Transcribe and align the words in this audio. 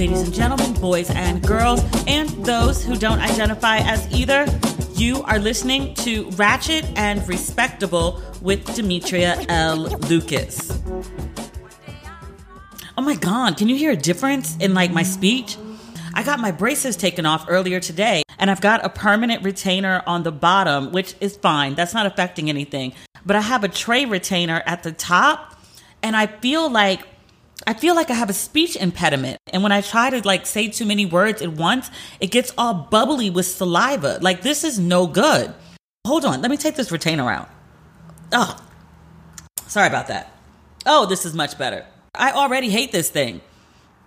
Ladies 0.00 0.22
and 0.22 0.32
gentlemen, 0.32 0.72
boys 0.80 1.10
and 1.10 1.46
girls, 1.46 1.84
and 2.06 2.30
those 2.46 2.82
who 2.82 2.96
don't 2.96 3.18
identify 3.18 3.80
as 3.80 4.10
either, 4.10 4.46
you 4.94 5.22
are 5.24 5.38
listening 5.38 5.92
to 5.96 6.30
Ratchet 6.30 6.86
and 6.96 7.28
Respectable 7.28 8.22
with 8.40 8.64
Demetria 8.74 9.44
L. 9.50 9.76
Lucas. 10.08 10.72
Oh 12.96 13.02
my 13.02 13.14
god, 13.14 13.58
can 13.58 13.68
you 13.68 13.76
hear 13.76 13.90
a 13.90 13.96
difference 13.96 14.56
in 14.56 14.72
like 14.72 14.90
my 14.90 15.02
speech? 15.02 15.58
I 16.14 16.22
got 16.22 16.40
my 16.40 16.50
braces 16.50 16.96
taken 16.96 17.26
off 17.26 17.44
earlier 17.46 17.78
today, 17.78 18.22
and 18.38 18.50
I've 18.50 18.62
got 18.62 18.82
a 18.82 18.88
permanent 18.88 19.44
retainer 19.44 20.02
on 20.06 20.22
the 20.22 20.32
bottom, 20.32 20.92
which 20.92 21.14
is 21.20 21.36
fine. 21.36 21.74
That's 21.74 21.92
not 21.92 22.06
affecting 22.06 22.48
anything. 22.48 22.94
But 23.26 23.36
I 23.36 23.42
have 23.42 23.64
a 23.64 23.68
tray 23.68 24.06
retainer 24.06 24.62
at 24.64 24.82
the 24.82 24.92
top, 24.92 25.60
and 26.02 26.16
I 26.16 26.26
feel 26.26 26.70
like 26.70 27.09
I 27.66 27.74
feel 27.74 27.94
like 27.94 28.10
I 28.10 28.14
have 28.14 28.30
a 28.30 28.34
speech 28.34 28.76
impediment. 28.76 29.38
And 29.52 29.62
when 29.62 29.72
I 29.72 29.80
try 29.80 30.10
to 30.10 30.26
like 30.26 30.46
say 30.46 30.68
too 30.68 30.86
many 30.86 31.06
words 31.06 31.42
at 31.42 31.52
once, 31.52 31.90
it 32.20 32.30
gets 32.30 32.52
all 32.56 32.74
bubbly 32.74 33.30
with 33.30 33.46
saliva. 33.46 34.18
Like 34.20 34.42
this 34.42 34.64
is 34.64 34.78
no 34.78 35.06
good. 35.06 35.54
Hold 36.06 36.24
on, 36.24 36.40
let 36.40 36.50
me 36.50 36.56
take 36.56 36.76
this 36.76 36.90
retainer 36.90 37.30
out. 37.30 37.48
Oh, 38.32 38.56
sorry 39.66 39.88
about 39.88 40.08
that. 40.08 40.32
Oh, 40.86 41.06
this 41.06 41.26
is 41.26 41.34
much 41.34 41.58
better. 41.58 41.84
I 42.14 42.32
already 42.32 42.70
hate 42.70 42.92
this 42.92 43.10
thing. 43.10 43.40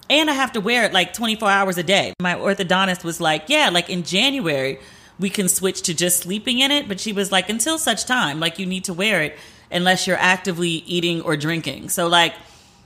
And 0.09 0.29
I 0.29 0.33
have 0.33 0.53
to 0.53 0.61
wear 0.61 0.83
it 0.83 0.93
like 0.93 1.13
24 1.13 1.49
hours 1.49 1.77
a 1.77 1.83
day. 1.83 2.13
My 2.19 2.35
orthodontist 2.35 3.03
was 3.03 3.21
like, 3.21 3.45
yeah, 3.47 3.69
like 3.69 3.89
in 3.89 4.03
January, 4.03 4.79
we 5.19 5.29
can 5.29 5.47
switch 5.47 5.83
to 5.83 5.93
just 5.93 6.19
sleeping 6.19 6.59
in 6.59 6.71
it. 6.71 6.87
But 6.87 6.99
she 6.99 7.13
was 7.13 7.31
like, 7.31 7.49
until 7.49 7.77
such 7.77 8.05
time, 8.05 8.39
like 8.39 8.59
you 8.59 8.65
need 8.65 8.83
to 8.85 8.93
wear 8.93 9.21
it 9.21 9.37
unless 9.71 10.05
you're 10.05 10.17
actively 10.17 10.69
eating 10.69 11.21
or 11.21 11.37
drinking. 11.37 11.89
So, 11.89 12.07
like, 12.07 12.33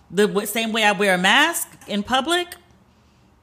the 0.09 0.45
same 0.45 0.71
way 0.71 0.83
I 0.83 0.91
wear 0.93 1.15
a 1.15 1.17
mask 1.17 1.67
in 1.87 2.03
public. 2.03 2.55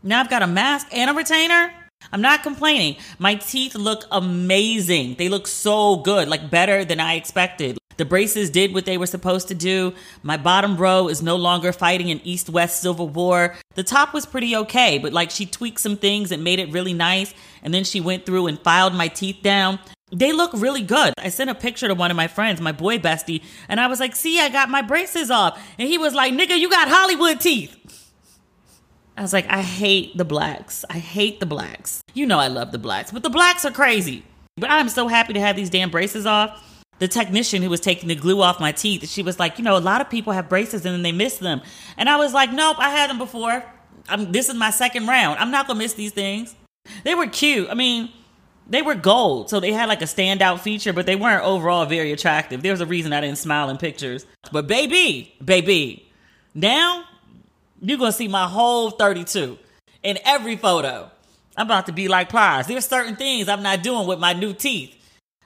Now 0.03 0.21
I've 0.21 0.31
got 0.31 0.43
a 0.43 0.47
mask 0.47 0.89
and 0.93 1.11
a 1.11 1.15
retainer. 1.15 1.73
I'm 2.13 2.21
not 2.21 2.43
complaining. 2.43 2.97
My 3.19 3.35
teeth 3.35 3.75
look 3.75 4.05
amazing. 4.11 5.17
They 5.17 5.29
look 5.29 5.47
so 5.47 5.97
good, 5.97 6.29
like 6.29 6.51
better 6.51 6.85
than 6.85 7.01
I 7.01 7.15
expected. 7.15 7.79
The 7.97 8.05
braces 8.05 8.51
did 8.51 8.75
what 8.75 8.87
they 8.87 8.99
were 8.99 9.07
supposed 9.07 9.49
to 9.49 9.55
do. 9.55 9.95
My 10.23 10.37
bottom 10.37 10.77
row 10.77 11.09
is 11.09 11.23
no 11.23 11.37
longer 11.37 11.73
fighting 11.73 12.11
an 12.11 12.21
east 12.25 12.51
west 12.51 12.83
civil 12.83 13.09
war. 13.09 13.55
The 13.75 13.85
top 13.85 14.13
was 14.13 14.27
pretty 14.27 14.57
okay, 14.57 14.99
but 14.99 15.13
like 15.13 15.31
she 15.31 15.47
tweaked 15.47 15.81
some 15.81 15.97
things 15.97 16.33
and 16.33 16.43
made 16.43 16.59
it 16.59 16.73
really 16.73 16.93
nice. 16.93 17.33
And 17.63 17.73
then 17.73 17.85
she 17.85 18.01
went 18.01 18.27
through 18.27 18.49
and 18.49 18.59
filed 18.59 18.95
my 18.95 19.09
teeth 19.09 19.43
down. 19.43 19.79
They 20.13 20.33
look 20.33 20.53
really 20.53 20.83
good. 20.83 21.15
I 21.19 21.29
sent 21.29 21.51
a 21.51 21.55
picture 21.55 21.89
to 21.89 21.95
one 21.95 22.11
of 22.11 22.17
my 22.17 22.29
friends, 22.29 22.61
my 22.61 22.73
boy 22.73 22.99
bestie, 22.99 23.43
and 23.69 23.81
I 23.81 23.87
was 23.87 24.01
like, 24.01 24.15
see, 24.15 24.39
I 24.39 24.49
got 24.49 24.69
my 24.69 24.83
braces 24.83 25.31
off. 25.31 25.61
And 25.79 25.89
he 25.89 25.99
was 25.99 26.15
like, 26.15 26.33
nigga, 26.35 26.59
you 26.59 26.71
got 26.71 26.89
Hollywood 26.89 27.41
teeth. 27.41 27.77
I 29.17 29.23
was 29.23 29.33
like, 29.33 29.49
I 29.49 29.63
hate 29.63 30.17
the 30.17 30.25
blacks. 30.25 30.85
I 30.91 30.99
hate 30.99 31.41
the 31.41 31.47
blacks. 31.47 32.03
You 32.15 32.27
know 32.27 32.39
I 32.39 32.49
love 32.49 32.73
the 32.73 32.79
blacks, 32.79 33.13
but 33.13 33.23
the 33.23 33.31
blacks 33.31 33.65
are 33.65 33.71
crazy. 33.71 34.25
But 34.57 34.71
I'm 34.71 34.89
so 34.89 35.09
happy 35.09 35.33
to 35.35 35.41
have 35.41 35.57
these 35.57 35.71
damn 35.71 35.91
braces 35.91 36.27
off. 36.27 36.61
The 36.99 37.09
technician 37.09 37.63
who 37.63 37.71
was 37.71 37.81
taking 37.81 38.09
the 38.09 38.15
glue 38.15 38.41
off 38.41 38.61
my 38.61 38.73
teeth, 38.73 39.09
she 39.09 39.23
was 39.23 39.39
like, 39.39 39.59
you 39.59 39.65
know, 39.65 39.77
a 39.77 39.79
lot 39.79 40.01
of 40.01 40.09
people 40.09 40.33
have 40.33 40.49
braces 40.49 40.85
and 40.85 40.95
then 40.95 41.03
they 41.03 41.13
miss 41.13 41.39
them. 41.39 41.61
And 41.97 42.09
I 42.09 42.17
was 42.17 42.33
like, 42.33 42.53
nope, 42.53 42.77
I 42.79 42.91
had 42.91 43.11
them 43.11 43.19
before. 43.19 43.65
I'm, 44.09 44.33
this 44.33 44.49
is 44.49 44.55
my 44.55 44.71
second 44.71 45.07
round. 45.07 45.39
I'm 45.39 45.51
not 45.51 45.67
gonna 45.67 45.79
miss 45.79 45.95
these 45.95 46.13
things. 46.13 46.55
They 47.03 47.15
were 47.15 47.27
cute. 47.27 47.69
I 47.71 47.75
mean, 47.75 48.11
they 48.67 48.83
were 48.83 48.95
gold, 48.95 49.51
so 49.51 49.61
they 49.61 49.73
had 49.73 49.89
like 49.89 50.03
a 50.03 50.07
standout 50.07 50.61
feature, 50.61 50.93
but 50.93 51.07
they 51.07 51.17
weren't 51.17 51.45
overall 51.45 51.85
very 51.87 52.13
attractive. 52.13 52.63
There 52.63 52.73
was 52.73 52.81
a 52.81 52.87
reason 52.87 53.13
I 53.13 53.21
didn't 53.21 53.39
smile 53.39 53.69
in 53.71 53.77
pictures. 53.77 54.27
But 54.53 54.67
baby, 54.67 55.35
baby, 55.45 56.11
now 56.55 57.05
you're 57.89 57.99
gonna 57.99 58.13
see 58.13 58.29
my 58.29 58.47
whole 58.47 58.91
32 58.91 59.59
in 60.03 60.19
every 60.25 60.57
photo. 60.57 61.11
I'm 61.57 61.67
about 61.67 61.87
to 61.87 61.93
be 61.93 62.09
like 62.09 62.29
Plies. 62.29 62.67
There's 62.67 62.87
certain 62.87 63.17
things 63.17 63.49
I'm 63.49 63.63
not 63.63 63.83
doing 63.83 64.07
with 64.07 64.19
my 64.19 64.33
new 64.33 64.53
teeth. 64.53 64.95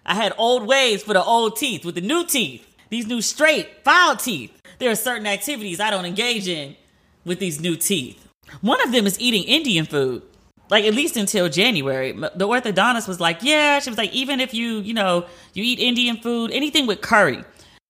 I 0.07 0.15
had 0.15 0.33
old 0.39 0.67
ways 0.67 1.03
for 1.03 1.13
the 1.13 1.23
old 1.23 1.57
teeth. 1.57 1.85
With 1.85 1.95
the 1.95 2.01
new 2.01 2.25
teeth, 2.25 2.67
these 2.89 3.07
new 3.07 3.21
straight 3.21 3.85
filed 3.85 4.21
teeth, 4.21 4.59
there 4.79 4.91
are 4.91 4.95
certain 4.95 5.27
activities 5.27 5.81
I 5.81 5.91
don't 5.91 6.07
engage 6.07 6.49
in 6.49 6.77
with 7.25 7.39
these 7.39 7.61
new 7.61 7.77
teeth. 7.77 8.27
One 8.63 8.81
of 8.81 8.93
them 8.93 9.07
is 9.07 9.21
eating 9.21 9.45
Indian 9.45 9.85
food 9.85 10.23
like 10.71 10.85
at 10.85 10.95
least 10.95 11.17
until 11.17 11.49
January. 11.49 12.13
The 12.13 12.47
orthodontist 12.47 13.09
was 13.09 13.21
like, 13.21 13.43
yeah, 13.43 13.79
she 13.81 13.91
was 13.91 13.99
like, 13.99 14.13
even 14.13 14.41
if 14.41 14.53
you, 14.53 14.81
you 14.81 14.95
know, 14.95 15.27
you 15.55 15.65
eat 15.65 15.79
Indian 15.79 16.17
food, 16.19 16.51
anything 16.51 16.87
with 16.87 17.01
curry. 17.01 17.43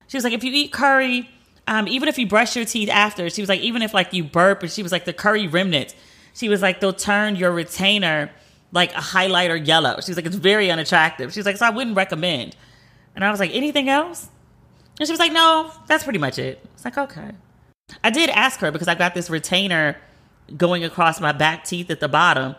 She 0.07 0.17
was 0.17 0.25
like, 0.25 0.33
if 0.33 0.45
you 0.45 0.53
eat 0.53 0.73
curry, 0.73 1.29
um, 1.69 1.87
even 1.87 2.09
if 2.09 2.19
you 2.19 2.27
brush 2.27 2.57
your 2.57 2.65
teeth 2.65 2.89
after, 2.89 3.31
she 3.31 3.43
was 3.43 3.49
like, 3.49 3.61
even 3.61 3.83
if 3.83 3.95
like 3.95 4.13
you 4.13 4.25
burp, 4.25 4.63
and 4.63 4.73
she 4.73 4.83
was 4.83 4.91
like, 4.91 5.05
the 5.05 5.13
curry 5.13 5.47
remnants, 5.47 5.95
she 6.35 6.49
was 6.49 6.63
like, 6.63 6.81
they'll 6.81 6.93
turn 6.93 7.37
your 7.37 7.53
retainer 7.53 8.31
like 8.73 8.93
a 8.93 9.01
highlighter 9.01 9.65
yellow. 9.65 10.01
She 10.01 10.11
was 10.11 10.17
like, 10.17 10.27
it's 10.27 10.37
very 10.37 10.71
unattractive. 10.71 11.33
She 11.33 11.39
was 11.39 11.47
like, 11.47 11.57
so 11.57 11.67
I 11.67 11.71
wouldn't 11.71 11.97
recommend. 11.97 12.57
And 13.15 13.25
I 13.25 13.31
was 13.31 13.41
like, 13.41 13.55
anything 13.55 13.89
else? 13.89 14.29
And 14.99 15.07
she 15.07 15.13
was 15.13 15.21
like, 15.21 15.33
no, 15.33 15.71
that's 15.87 16.05
pretty 16.05 16.19
much 16.19 16.39
it. 16.39 16.65
It's 16.75 16.85
like, 16.85 16.99
okay. 16.99 17.31
I 18.03 18.11
did 18.11 18.31
ask 18.31 18.61
her 18.61 18.71
because 18.71 18.89
I 18.89 18.95
got 18.95 19.15
this 19.15 19.31
retainer 19.31 19.97
going 20.57 20.85
across 20.85 21.21
my 21.21 21.33
back 21.33 21.65
teeth 21.65 21.91
at 21.91 22.01
the 22.01 22.09
bottom 22.09 22.57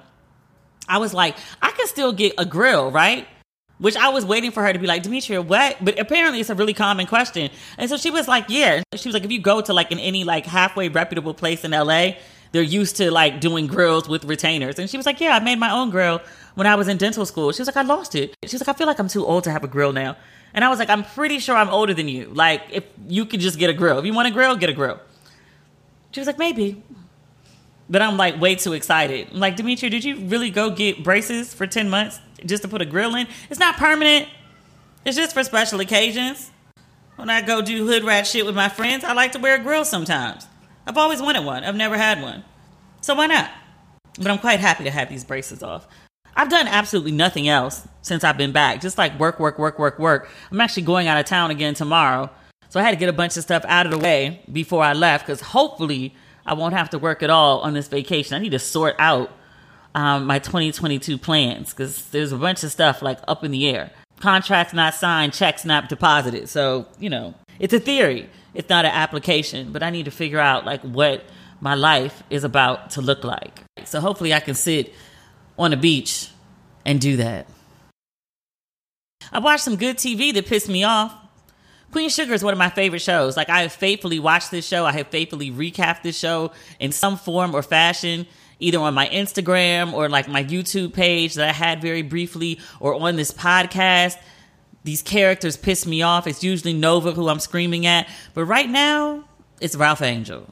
I 0.90 0.98
was 0.98 1.14
like, 1.14 1.38
I 1.62 1.72
can 1.72 1.88
still 1.88 2.12
get 2.12 2.34
a 2.40 2.46
grill, 2.46 2.90
right? 2.92 3.28
Which 3.80 3.96
I 3.96 4.10
was 4.10 4.26
waiting 4.26 4.52
for 4.52 4.62
her 4.62 4.74
to 4.74 4.80
be 4.80 4.88
like, 4.88 5.04
Demetria, 5.04 5.42
what? 5.42 5.78
But 5.84 5.98
apparently 5.98 6.42
it's 6.42 6.50
a 6.50 6.56
really 6.56 6.74
common 6.74 7.08
question. 7.08 7.50
And 7.78 7.90
so 7.90 7.96
she 7.96 8.12
was 8.12 8.28
like, 8.28 8.46
yeah. 8.50 8.84
She 8.96 9.08
was 9.08 9.14
like, 9.14 9.24
if 9.24 9.32
you 9.32 9.42
go 9.42 9.62
to 9.62 9.74
like 9.74 9.92
in 9.92 10.00
any 10.00 10.26
like 10.26 10.46
halfway 10.46 10.90
reputable 10.90 11.34
place 11.34 11.64
in 11.64 11.72
LA, 11.72 12.12
they're 12.52 12.62
used 12.62 12.98
to 12.98 13.10
like 13.10 13.40
doing 13.40 13.68
grills 13.68 14.10
with 14.10 14.26
retainers. 14.26 14.80
And 14.80 14.90
she 14.90 14.98
was 14.98 15.06
like, 15.06 15.22
yeah, 15.22 15.36
I 15.36 15.40
made 15.40 15.60
my 15.60 15.72
own 15.72 15.92
grill 15.92 16.22
when 16.56 16.68
I 16.68 16.76
was 16.76 16.90
in 16.90 16.98
dental 16.98 17.26
school. 17.26 17.52
She 17.54 17.62
was 17.62 17.68
like, 17.68 17.78
I 17.78 17.84
lost 17.84 18.16
it. 18.16 18.36
She 18.46 18.56
was 18.56 18.62
like, 18.62 18.76
I 18.76 18.78
feel 18.78 18.88
like 18.88 19.00
I'm 19.00 19.08
too 19.08 19.26
old 19.26 19.46
to 19.46 19.52
have 19.52 19.64
a 19.64 19.68
grill 19.68 19.94
now. 19.94 20.18
And 20.54 20.66
I 20.66 20.70
was 20.70 20.80
like, 20.80 20.90
I'm 20.90 21.04
pretty 21.04 21.40
sure 21.40 21.56
I'm 21.56 21.70
older 21.70 21.94
than 21.94 22.10
you. 22.10 22.32
Like, 22.34 22.64
if 22.72 22.84
you 23.08 23.26
could 23.26 23.40
just 23.40 23.60
get 23.60 23.70
a 23.70 23.74
grill. 23.74 24.00
If 24.00 24.06
you 24.06 24.14
want 24.14 24.28
a 24.28 24.32
grill, 24.32 24.56
get 24.56 24.70
a 24.70 24.74
grill. 24.74 25.00
She 26.12 26.20
was 26.20 26.28
like, 26.28 26.40
maybe. 26.40 26.84
But 27.90 28.02
I'm 28.02 28.18
like 28.18 28.42
way 28.42 28.56
too 28.56 28.74
excited. 28.74 29.30
I'm 29.32 29.40
like, 29.40 29.56
Demetria, 29.56 29.90
did 29.90 30.04
you 30.04 30.18
really 30.26 30.50
go 30.50 30.70
get 30.70 31.04
braces 31.04 31.54
for 31.54 31.66
10 31.66 31.90
months 31.90 32.20
just 32.46 32.64
to 32.64 32.70
put 32.70 32.82
a 32.82 32.86
grill 32.86 33.16
in? 33.16 33.28
It's 33.50 33.60
not 33.60 33.78
permanent. 33.78 34.28
It's 35.06 35.18
just 35.18 35.34
for 35.34 35.44
special 35.44 35.80
occasions. 35.80 36.52
When 37.16 37.30
I 37.30 37.42
go 37.42 37.62
do 37.62 37.86
hood 37.86 38.04
rat 38.04 38.28
shit 38.28 38.46
with 38.46 38.56
my 38.56 38.70
friends, 38.70 39.04
I 39.04 39.14
like 39.14 39.34
to 39.34 39.40
wear 39.40 39.56
a 39.56 39.60
grill 39.60 39.86
sometimes. 39.86 40.48
I've 40.88 40.98
always 40.98 41.22
wanted 41.22 41.46
one. 41.46 41.64
I've 41.64 41.76
never 41.76 41.98
had 41.98 42.22
one. 42.22 42.44
So 43.02 43.16
why 43.16 43.28
not? 43.28 43.52
But 44.18 44.28
I'm 44.28 44.40
quite 44.40 44.60
happy 44.60 44.86
to 44.86 44.92
have 44.92 45.10
these 45.10 45.24
braces 45.24 45.62
off. 45.62 45.88
I've 46.36 46.50
done 46.50 46.68
absolutely 46.68 47.12
nothing 47.12 47.50
else 47.50 47.88
since 48.02 48.24
I've 48.24 48.38
been 48.38 48.52
back. 48.52 48.82
Just 48.82 48.98
like 48.98 49.20
work, 49.20 49.40
work, 49.40 49.60
work, 49.60 49.78
work, 49.78 50.00
work. 50.00 50.30
I'm 50.52 50.62
actually 50.62 50.84
going 50.84 51.08
out 51.08 51.20
of 51.20 51.26
town 51.26 51.52
again 51.52 51.74
tomorrow. 51.74 52.30
So 52.70 52.80
I 52.80 52.84
had 52.84 52.92
to 52.92 52.98
get 52.98 53.10
a 53.10 53.14
bunch 53.14 53.36
of 53.36 53.44
stuff 53.44 53.66
out 53.68 53.86
of 53.86 53.92
the 53.92 53.98
way 53.98 54.42
before 54.52 54.84
I 54.84 54.94
left 54.94 55.26
because 55.26 55.42
hopefully 55.42 56.16
I 56.46 56.54
won't 56.54 56.74
have 56.74 56.92
to 56.92 57.00
work 57.00 57.24
at 57.24 57.30
all 57.30 57.60
on 57.60 57.74
this 57.74 57.88
vacation. 57.88 58.36
I 58.36 58.40
need 58.40 58.52
to 58.52 58.60
sort 58.60 58.96
out 59.00 59.32
um, 59.96 60.26
my 60.26 60.40
2022 60.40 61.18
plans 61.18 61.72
because 61.72 62.06
there's 62.10 62.32
a 62.32 62.38
bunch 62.38 62.64
of 62.64 62.72
stuff 62.72 63.02
like 63.02 63.20
up 63.28 63.44
in 63.44 63.52
the 63.52 63.68
air. 63.70 63.92
Contracts 64.20 64.74
not 64.74 64.94
signed, 64.94 65.34
checks 65.34 65.66
not 65.66 65.90
deposited. 65.90 66.50
So, 66.50 66.88
you 67.00 67.10
know, 67.10 67.34
it's 67.60 67.74
a 67.74 67.80
theory. 67.80 68.30
It's 68.54 68.70
not 68.70 68.86
an 68.86 68.92
application, 68.92 69.72
but 69.72 69.84
I 69.84 69.90
need 69.90 70.06
to 70.06 70.12
figure 70.12 70.40
out 70.40 70.66
like 70.66 70.82
what 70.82 71.24
my 71.62 71.76
life 71.76 72.24
is 72.30 72.44
about 72.44 72.92
to 72.92 73.02
look 73.02 73.24
like. 73.24 73.62
So 73.86 74.00
hopefully 74.00 74.34
I 74.34 74.40
can 74.40 74.56
sit 74.56 74.94
on 75.58 75.74
a 75.74 75.78
beach 75.78 76.30
and 76.86 77.00
do 77.00 77.18
that. 77.18 77.48
I 79.32 79.40
watched 79.40 79.64
some 79.64 79.76
good 79.76 79.98
TV 79.98 80.34
that 80.34 80.48
pissed 80.48 80.70
me 80.70 80.84
off. 80.84 81.14
Queen 81.92 82.10
Sugar 82.10 82.34
is 82.34 82.44
one 82.44 82.54
of 82.54 82.58
my 82.58 82.70
favorite 82.70 83.02
shows. 83.02 83.36
Like 83.36 83.50
I 83.50 83.64
have 83.64 83.74
faithfully 83.74 84.20
watched 84.20 84.52
this 84.52 84.66
show. 84.68 84.86
I 84.86 84.92
have 84.94 85.08
faithfully 85.08 85.52
recapped 85.52 86.04
this 86.04 86.18
show 86.18 86.52
in 86.80 86.92
some 86.92 87.18
form 87.18 87.56
or 87.56 87.62
fashion, 87.62 88.28
either 88.60 88.80
on 88.80 88.94
my 88.94 89.08
Instagram 89.08 89.94
or 89.94 90.10
like 90.10 90.28
my 90.28 90.44
YouTube 90.44 90.94
page 90.94 91.36
that 91.36 91.50
I 91.50 91.54
had 91.54 91.82
very 91.82 92.02
briefly, 92.02 92.60
or 92.80 92.94
on 92.94 93.16
this 93.16 93.32
podcast. 93.32 94.18
These 94.84 95.02
characters 95.02 95.58
piss 95.58 95.86
me 95.86 96.02
off. 96.02 96.28
It's 96.28 96.44
usually 96.44 96.74
Nova 96.74 97.12
who 97.12 97.28
I'm 97.28 97.40
screaming 97.40 97.86
at, 97.86 98.08
but 98.34 98.46
right 98.46 98.70
now 98.70 99.24
it's 99.60 99.76
Ralph 99.76 100.02
Angel. 100.02 100.48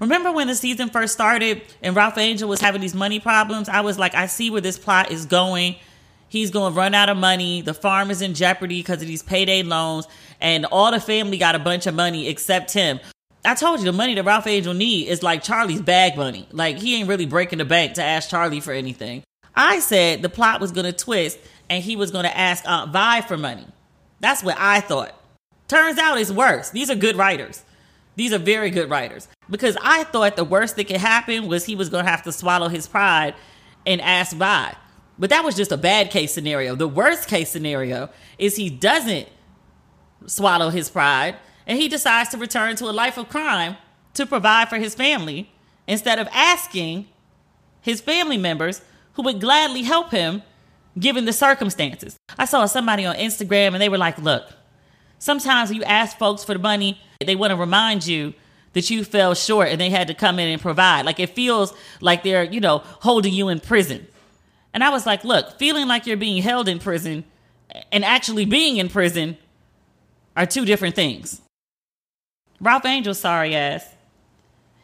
Remember 0.00 0.30
when 0.30 0.46
the 0.46 0.54
season 0.54 0.90
first 0.90 1.12
started 1.12 1.62
and 1.82 1.96
Ralph 1.96 2.18
Angel 2.18 2.48
was 2.48 2.60
having 2.60 2.80
these 2.80 2.94
money 2.94 3.20
problems? 3.20 3.68
I 3.68 3.80
was 3.80 3.98
like, 3.98 4.14
I 4.14 4.26
see 4.26 4.50
where 4.50 4.60
this 4.60 4.78
plot 4.78 5.10
is 5.10 5.26
going. 5.26 5.76
He's 6.28 6.50
going 6.50 6.72
to 6.72 6.78
run 6.78 6.94
out 6.94 7.08
of 7.08 7.16
money. 7.16 7.62
The 7.62 7.74
farm 7.74 8.10
is 8.10 8.20
in 8.20 8.34
jeopardy 8.34 8.80
because 8.80 9.00
of 9.00 9.08
these 9.08 9.22
payday 9.22 9.62
loans 9.62 10.06
and 10.40 10.66
all 10.66 10.90
the 10.92 11.00
family 11.00 11.38
got 11.38 11.54
a 11.54 11.58
bunch 11.58 11.86
of 11.86 11.94
money 11.94 12.28
except 12.28 12.72
him. 12.72 13.00
I 13.44 13.54
told 13.54 13.78
you 13.78 13.86
the 13.86 13.92
money 13.92 14.14
that 14.14 14.24
Ralph 14.24 14.46
Angel 14.46 14.74
need 14.74 15.08
is 15.08 15.22
like 15.22 15.42
Charlie's 15.42 15.80
bag 15.80 16.16
money. 16.16 16.48
Like 16.52 16.78
he 16.78 16.96
ain't 16.96 17.08
really 17.08 17.26
breaking 17.26 17.58
the 17.58 17.64
bank 17.64 17.94
to 17.94 18.02
ask 18.02 18.28
Charlie 18.28 18.60
for 18.60 18.72
anything. 18.72 19.22
I 19.54 19.80
said 19.80 20.22
the 20.22 20.28
plot 20.28 20.60
was 20.60 20.72
gonna 20.72 20.92
twist 20.92 21.38
and 21.70 21.82
he 21.82 21.96
was 21.96 22.10
gonna 22.10 22.28
ask 22.28 22.66
Aunt 22.68 22.92
Vi 22.92 23.20
for 23.22 23.36
money. 23.36 23.66
That's 24.20 24.42
what 24.42 24.56
I 24.58 24.80
thought. 24.80 25.14
Turns 25.68 25.98
out 25.98 26.18
it's 26.18 26.30
worse. 26.32 26.70
These 26.70 26.90
are 26.90 26.94
good 26.94 27.16
writers. 27.16 27.62
These 28.16 28.32
are 28.32 28.38
very 28.38 28.70
good 28.70 28.90
writers 28.90 29.28
because 29.48 29.76
I 29.80 30.04
thought 30.04 30.34
the 30.34 30.44
worst 30.44 30.76
that 30.76 30.88
could 30.88 30.96
happen 30.96 31.46
was 31.46 31.64
he 31.64 31.76
was 31.76 31.90
to 31.90 32.02
have 32.02 32.22
to 32.24 32.32
swallow 32.32 32.68
his 32.68 32.88
pride 32.88 33.34
and 33.86 34.00
ask 34.00 34.36
Vi. 34.36 34.76
But 35.18 35.30
that 35.30 35.44
was 35.44 35.54
just 35.54 35.72
a 35.72 35.76
bad 35.76 36.10
case 36.10 36.32
scenario. 36.32 36.74
The 36.74 36.88
worst 36.88 37.28
case 37.28 37.50
scenario 37.50 38.10
is 38.38 38.56
he 38.56 38.70
doesn't 38.70 39.28
swallow 40.26 40.70
his 40.70 40.90
pride 40.90 41.36
and 41.68 41.78
he 41.78 41.86
decides 41.86 42.30
to 42.30 42.38
return 42.38 42.74
to 42.76 42.86
a 42.86 42.90
life 42.90 43.18
of 43.18 43.28
crime 43.28 43.76
to 44.14 44.26
provide 44.26 44.68
for 44.68 44.78
his 44.78 44.94
family 44.94 45.52
instead 45.86 46.18
of 46.18 46.26
asking 46.32 47.06
his 47.82 48.00
family 48.00 48.38
members 48.38 48.80
who 49.12 49.22
would 49.22 49.40
gladly 49.40 49.82
help 49.82 50.10
him 50.10 50.42
given 50.98 51.26
the 51.26 51.32
circumstances. 51.32 52.16
I 52.38 52.46
saw 52.46 52.64
somebody 52.66 53.04
on 53.04 53.14
Instagram 53.16 53.74
and 53.74 53.80
they 53.80 53.90
were 53.90 53.98
like, 53.98 54.18
look, 54.18 54.48
sometimes 55.18 55.70
you 55.70 55.84
ask 55.84 56.16
folks 56.18 56.42
for 56.42 56.54
the 56.54 56.58
money, 56.58 56.98
they 57.24 57.36
want 57.36 57.50
to 57.50 57.56
remind 57.56 58.06
you 58.06 58.34
that 58.72 58.90
you 58.90 59.04
fell 59.04 59.34
short 59.34 59.68
and 59.68 59.80
they 59.80 59.90
had 59.90 60.08
to 60.08 60.14
come 60.14 60.38
in 60.38 60.48
and 60.48 60.60
provide. 60.60 61.04
Like 61.04 61.20
it 61.20 61.30
feels 61.30 61.74
like 62.00 62.22
they're, 62.22 62.44
you 62.44 62.60
know, 62.60 62.78
holding 62.78 63.34
you 63.34 63.48
in 63.48 63.60
prison. 63.60 64.06
And 64.72 64.82
I 64.82 64.90
was 64.90 65.06
like, 65.06 65.22
look, 65.22 65.58
feeling 65.58 65.86
like 65.86 66.06
you're 66.06 66.16
being 66.16 66.42
held 66.42 66.68
in 66.68 66.78
prison 66.78 67.24
and 67.92 68.04
actually 68.04 68.46
being 68.46 68.78
in 68.78 68.88
prison 68.88 69.36
are 70.36 70.46
two 70.46 70.64
different 70.64 70.94
things. 70.94 71.40
Ralph 72.60 72.84
Angel's 72.84 73.20
sorry 73.20 73.54
ass. 73.54 73.86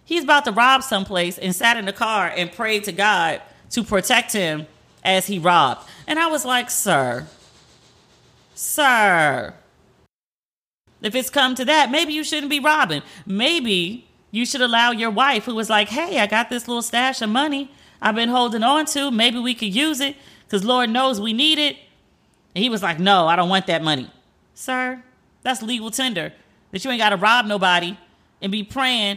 He's 0.05 0.25
about 0.25 0.44
to 0.44 0.53
rob 0.53 0.82
someplace 0.82 1.38
and 1.38 1.55
sat 1.55 1.76
in 1.76 1.87
the 1.87 1.93
car 1.93 2.32
and 2.35 2.53
prayed 2.53 2.85
to 2.85 2.93
God 2.93 3.41
to 3.71 3.82
protect 3.82 4.32
him 4.32 4.67
as 5.03 5.26
he 5.26 5.38
robbed. 5.38 5.88
And 6.06 6.19
I 6.19 6.26
was 6.26 6.44
like, 6.44 6.71
sir, 6.71 7.26
sir, 8.55 9.55
if 11.03 11.15
it's 11.15 11.31
come 11.31 11.55
to 11.55 11.65
that, 11.65 11.91
maybe 11.91 12.12
you 12.12 12.23
shouldn't 12.23 12.50
be 12.50 12.61
robbing. 12.61 13.03
Maybe 13.26 14.06
you 14.31 14.47
should 14.47 14.61
allow 14.61 14.91
your 14.91 15.11
wife, 15.11 15.44
who 15.44 15.55
was 15.55 15.70
like, 15.70 15.88
hey, 15.88 16.19
I 16.19 16.27
got 16.27 16.50
this 16.50 16.69
little 16.69 16.82
stash 16.82 17.23
of 17.23 17.31
money 17.31 17.70
I've 18.00 18.15
been 18.15 18.29
holding 18.29 18.62
on 18.62 18.87
to. 18.87 19.11
Maybe 19.11 19.38
we 19.38 19.55
could 19.55 19.75
use 19.75 20.00
it 20.00 20.17
because 20.44 20.65
Lord 20.65 20.91
knows 20.91 21.20
we 21.20 21.32
need 21.32 21.59
it. 21.59 21.77
And 22.55 22.62
he 22.62 22.69
was 22.69 22.82
like, 22.82 22.99
no, 22.99 23.27
I 23.27 23.37
don't 23.37 23.49
want 23.49 23.67
that 23.67 23.82
money. 23.82 24.11
Sir, 24.55 25.03
that's 25.43 25.62
legal 25.62 25.91
tender 25.91 26.32
that 26.75 26.85
you 26.85 26.91
ain't 26.91 26.99
got 26.99 27.11
to 27.11 27.17
rob 27.17 27.47
nobody 27.47 27.97
and 28.43 28.50
be 28.50 28.65
praying 28.65 29.17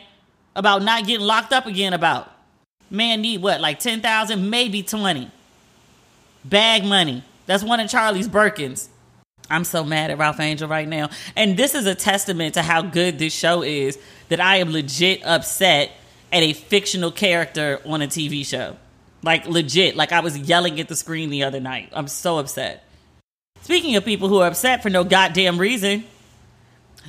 about 0.55 0.83
not 0.83 1.07
getting 1.07 1.25
locked 1.25 1.51
up 1.51 1.65
again 1.65 1.91
about. 1.91 2.31
Man 2.91 3.19
need 3.21 3.41
what, 3.41 3.59
like 3.59 3.79
10,000, 3.79 4.47
maybe 4.47 4.83
20. 4.83 5.31
Bag 6.45 6.85
money. 6.85 7.23
That's 7.47 7.63
one 7.63 7.79
of 7.79 7.89
Charlie's 7.89 8.29
Birkins. 8.29 8.89
I'm 9.49 9.63
so 9.63 9.83
mad 9.83 10.11
at 10.11 10.19
Ralph 10.19 10.39
Angel 10.39 10.69
right 10.69 10.87
now. 10.87 11.09
And 11.35 11.57
this 11.57 11.73
is 11.73 11.87
a 11.87 11.95
testament 11.95 12.53
to 12.53 12.61
how 12.61 12.83
good 12.83 13.17
this 13.17 13.33
show 13.33 13.63
is 13.63 13.97
that 14.29 14.39
I 14.39 14.57
am 14.57 14.71
legit 14.71 15.25
upset 15.25 15.89
at 16.31 16.43
a 16.43 16.53
fictional 16.53 17.09
character 17.09 17.81
on 17.87 18.03
a 18.03 18.07
TV 18.07 18.45
show. 18.45 18.77
Like 19.23 19.47
legit. 19.47 19.95
Like 19.95 20.11
I 20.11 20.19
was 20.19 20.37
yelling 20.37 20.79
at 20.79 20.89
the 20.89 20.95
screen 20.95 21.31
the 21.31 21.43
other 21.43 21.59
night. 21.59 21.89
I'm 21.91 22.07
so 22.07 22.37
upset. 22.37 22.83
Speaking 23.63 23.95
of 23.95 24.05
people 24.05 24.27
who 24.27 24.41
are 24.41 24.47
upset 24.47 24.83
for 24.83 24.91
no 24.91 25.03
goddamn 25.03 25.57
reason, 25.57 26.03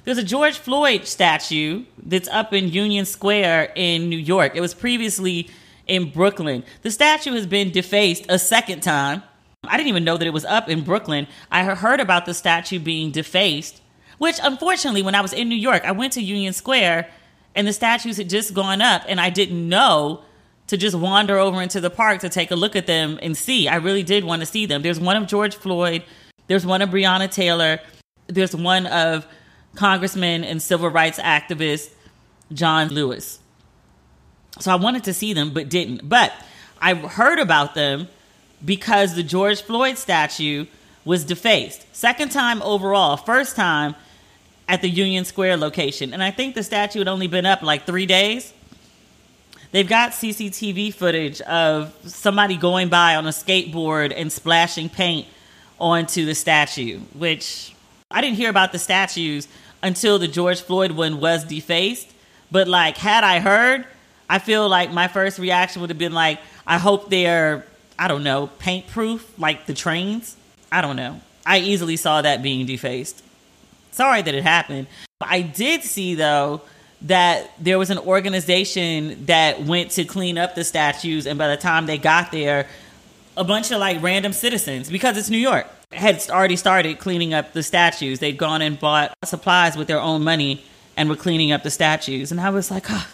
there's 0.05 0.19
a 0.19 0.25
George 0.25 0.59
Floyd 0.59 1.07
statue 1.07 1.85
that's 2.03 2.29
up 2.29 2.53
in 2.53 2.69
Union 2.69 3.05
Square 3.05 3.73
in 3.75 4.09
New 4.09 4.19
York. 4.19 4.53
It 4.55 4.61
was 4.61 4.75
previously 4.75 5.49
in 5.87 6.11
Brooklyn. 6.11 6.65
The 6.83 6.91
statue 6.91 7.33
has 7.33 7.47
been 7.47 7.71
defaced 7.71 8.27
a 8.29 8.39
second 8.39 8.81
time. 8.81 9.23
I 9.65 9.77
didn't 9.77 9.89
even 9.89 10.05
know 10.05 10.17
that 10.17 10.27
it 10.27 10.33
was 10.33 10.45
up 10.45 10.69
in 10.69 10.83
Brooklyn. 10.83 11.27
I 11.51 11.65
heard 11.65 12.01
about 12.01 12.27
the 12.27 12.35
statue 12.35 12.79
being 12.79 13.11
defaced, 13.11 13.81
which 14.19 14.39
unfortunately, 14.43 15.03
when 15.03 15.15
I 15.15 15.21
was 15.21 15.33
in 15.33 15.49
New 15.49 15.57
York, 15.57 15.85
I 15.85 15.93
went 15.93 16.13
to 16.15 16.23
Union 16.23 16.53
Square 16.53 17.09
and 17.55 17.67
the 17.67 17.73
statues 17.73 18.19
had 18.19 18.29
just 18.29 18.55
gone 18.55 18.81
up, 18.81 19.03
and 19.09 19.21
I 19.21 19.31
didn't 19.31 19.69
know 19.69 20.23
to 20.69 20.77
just 20.77 20.95
wander 20.95 21.39
over 21.39 21.61
into 21.61 21.81
the 21.81 21.91
park 21.91 22.21
to 22.21 22.29
take 22.29 22.51
a 22.51 22.55
look 22.55 22.77
at 22.77 22.87
them 22.87 23.19
and 23.23 23.37
see. 23.37 23.67
I 23.69 23.77
really 23.77 24.03
did 24.03 24.23
want 24.23 24.41
to 24.41 24.47
see 24.47 24.67
them. 24.67 24.83
There's 24.83 25.01
one 25.01 25.17
of 25.17 25.27
George 25.27 25.57
Floyd, 25.57 26.05
there's 26.47 26.65
one 26.65 26.83
of 26.83 26.91
Breonna 26.91 27.31
Taylor, 27.31 27.81
there's 28.29 28.55
one 28.55 28.87
of 28.87 29.27
Congressman 29.75 30.45
and 30.45 30.61
civil 30.61 30.89
rights 30.89 31.19
activist 31.19 31.91
John 32.53 32.89
Lewis. 32.89 33.39
So 34.59 34.73
I 34.73 34.77
wanted 34.77 35.05
to 35.05 35.15
see 35.15 35.33
them, 35.33 35.53
but 35.53 35.69
didn't. 35.69 36.09
But 36.09 36.33
I 36.81 36.95
heard 36.95 37.39
about 37.39 37.75
them 37.75 38.09
because 38.65 39.15
the 39.15 39.23
George 39.23 39.63
Floyd 39.63 39.99
statue 39.99 40.67
was 41.05 41.25
defaced. 41.25 41.87
Second 41.95 42.31
time 42.31 42.61
overall, 42.63 43.17
first 43.17 43.57
time 43.57 43.95
at 44.69 44.83
the 44.83 44.89
Union 44.89 45.25
Square 45.25 45.59
location. 45.59 46.13
And 46.13 46.23
I 46.23 46.31
think 46.31 46.55
the 46.55 46.63
statue 46.63 46.99
had 46.99 47.09
only 47.09 47.27
been 47.27 47.47
up 47.47 47.63
like 47.63 47.87
three 47.87 48.07
days. 48.07 48.53
They've 49.71 49.89
got 49.89 50.13
CCTV 50.13 50.95
footage 50.95 51.41
of 51.43 51.95
somebody 52.05 52.57
going 52.57 52.89
by 52.89 53.17
on 53.17 53.27
a 53.27 53.31
skateboard 53.31 54.13
and 54.17 54.33
splashing 54.33 54.89
paint 54.89 55.27
onto 55.79 56.25
the 56.25 56.35
statue, 56.35 57.01
which 57.15 57.75
I 58.11 58.21
didn't 58.21 58.37
hear 58.37 58.51
about 58.51 58.73
the 58.73 58.79
statues 58.79 59.49
until 59.83 60.19
the 60.19 60.29
George 60.29 60.61
Floyd 60.61 60.93
one 60.93 61.21
was 61.21 61.45
defaced. 61.45 62.11
But 62.51 62.67
like, 62.67 62.97
had 62.97 63.25
I 63.25 63.41
heard, 63.41 63.87
I 64.29 64.39
feel 64.39 64.69
like 64.69 64.93
my 64.93 65.09
first 65.09 65.39
reaction 65.39 65.83
would 65.83 65.91
have 65.91 65.99
been 65.99 66.15
like, 66.15 66.41
I 66.67 66.79
hope 66.79 67.11
they're, 67.11 67.67
I 67.99 68.09
don't 68.09 68.25
know, 68.25 68.47
paint 68.59 68.87
proof, 68.89 69.39
like 69.39 69.67
the 69.67 69.75
trains. 69.75 70.37
I 70.73 70.81
don't 70.81 70.97
know. 70.97 71.21
I 71.45 71.59
easily 71.59 71.97
saw 71.97 72.23
that 72.23 72.43
being 72.43 72.67
defaced. 72.67 73.23
Sorry 73.91 74.23
that 74.23 74.35
it 74.35 74.43
happened. 74.43 74.87
I 75.21 75.43
did 75.43 75.83
see 75.83 76.15
though 76.15 76.63
that 77.03 77.51
there 77.59 77.79
was 77.79 77.91
an 77.91 77.99
organization 77.99 79.27
that 79.27 79.63
went 79.63 79.93
to 79.93 80.05
clean 80.05 80.37
up 80.37 80.55
the 80.55 80.65
statues, 80.65 81.27
and 81.27 81.39
by 81.39 81.49
the 81.49 81.57
time 81.57 81.87
they 81.87 81.99
got 81.99 82.33
there, 82.33 82.67
a 83.37 83.45
bunch 83.45 83.71
of 83.71 83.79
like 83.79 84.03
random 84.03 84.33
citizens, 84.33 84.91
because 84.91 85.17
it's 85.17 85.31
New 85.31 85.39
York, 85.39 85.67
had 85.93 86.29
already 86.31 86.57
started 86.57 86.99
cleaning 86.99 87.35
up 87.35 87.53
the 87.53 87.63
statues. 87.63 88.19
They'd 88.19 88.37
gone 88.37 88.63
and 88.63 88.79
bought 88.79 89.15
supplies 89.25 89.77
with 89.77 89.89
their 89.89 90.01
own 90.01 90.23
money 90.23 90.65
and 90.97 91.09
were 91.09 91.17
cleaning 91.17 91.53
up 91.53 91.63
the 91.63 91.71
statues. 91.71 92.31
And 92.31 92.41
I 92.41 92.51
was 92.51 92.71
like, 92.71 92.87
oh, 92.91 93.09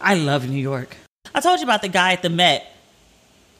I 0.00 0.14
love 0.14 0.48
New 0.48 0.60
York. 0.60 0.96
I 1.34 1.40
told 1.40 1.60
you 1.60 1.64
about 1.64 1.82
the 1.82 1.88
guy 1.88 2.12
at 2.12 2.22
the 2.22 2.28
Met 2.28 2.66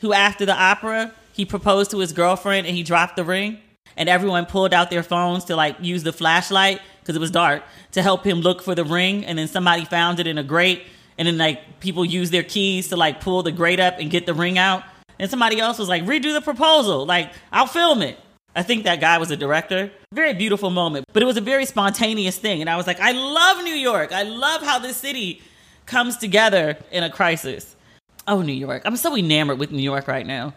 who, 0.01 0.13
after 0.13 0.45
the 0.45 0.55
opera, 0.55 1.13
he 1.33 1.45
proposed 1.45 1.91
to 1.93 1.99
his 1.99 2.13
girlfriend 2.13 2.67
and 2.67 2.77
he 2.77 2.83
dropped 2.83 3.17
the 3.17 3.25
ring. 3.25 3.59
And 3.97 4.09
everyone 4.09 4.47
pulled 4.47 4.73
out 4.73 4.91
their 4.91 5.03
phones 5.03 5.45
to 5.45 5.57
like 5.57 5.77
use 5.81 6.03
the 6.03 6.13
flashlight 6.13 6.81
because 7.01 7.15
it 7.15 7.19
was 7.19 7.31
dark 7.31 7.63
to 7.93 8.03
help 8.03 8.25
him 8.25 8.41
look 8.41 8.63
for 8.63 8.75
the 8.75 8.85
ring. 8.85 9.25
And 9.25 9.39
then 9.39 9.49
somebody 9.49 9.85
found 9.85 10.19
it 10.19 10.27
in 10.27 10.39
a 10.39 10.43
grate. 10.43 10.83
And 11.19 11.29
then 11.29 11.39
like 11.39 11.81
people 11.81 12.05
used 12.05 12.33
their 12.33 12.43
keys 12.43 12.89
to 12.89 12.97
like 12.97 13.21
pull 13.21 13.43
the 13.43 13.53
grate 13.53 13.81
up 13.81 13.99
and 13.99 14.11
get 14.11 14.27
the 14.27 14.35
ring 14.35 14.59
out. 14.59 14.83
And 15.19 15.31
somebody 15.31 15.61
else 15.61 15.79
was 15.79 15.89
like, 15.89 16.05
redo 16.05 16.33
the 16.33 16.41
proposal. 16.41 17.07
Like, 17.07 17.33
I'll 17.53 17.67
film 17.67 18.03
it. 18.03 18.19
I 18.55 18.63
think 18.63 18.85
that 18.85 19.01
guy 19.01 19.19
was 19.19 19.31
a 19.31 19.37
director. 19.37 19.91
Very 20.13 20.35
beautiful 20.35 20.71
moment, 20.71 21.07
but 21.13 21.23
it 21.23 21.27
was 21.27 21.37
a 21.37 21.41
very 21.41 21.65
spontaneous 21.65 22.39
thing. 22.39 22.61
And 22.61 22.69
I 22.69 22.77
was 22.77 22.87
like, 22.87 23.01
I 23.01 23.13
love 23.13 23.65
New 23.65 23.75
York. 23.75 24.13
I 24.13 24.25
love 24.25 24.63
how 24.63 24.79
this 24.79 24.97
city 24.97 25.41
comes 25.87 26.17
together 26.19 26.77
in 26.91 27.03
a 27.03 27.11
crisis. 27.11 27.75
Oh, 28.29 28.43
New 28.43 28.53
York. 28.53 28.83
I'm 28.85 28.97
so 28.97 29.17
enamored 29.17 29.59
with 29.59 29.73
New 29.73 29.83
York 29.83 30.07
right 30.07 30.27
now. 30.27 30.55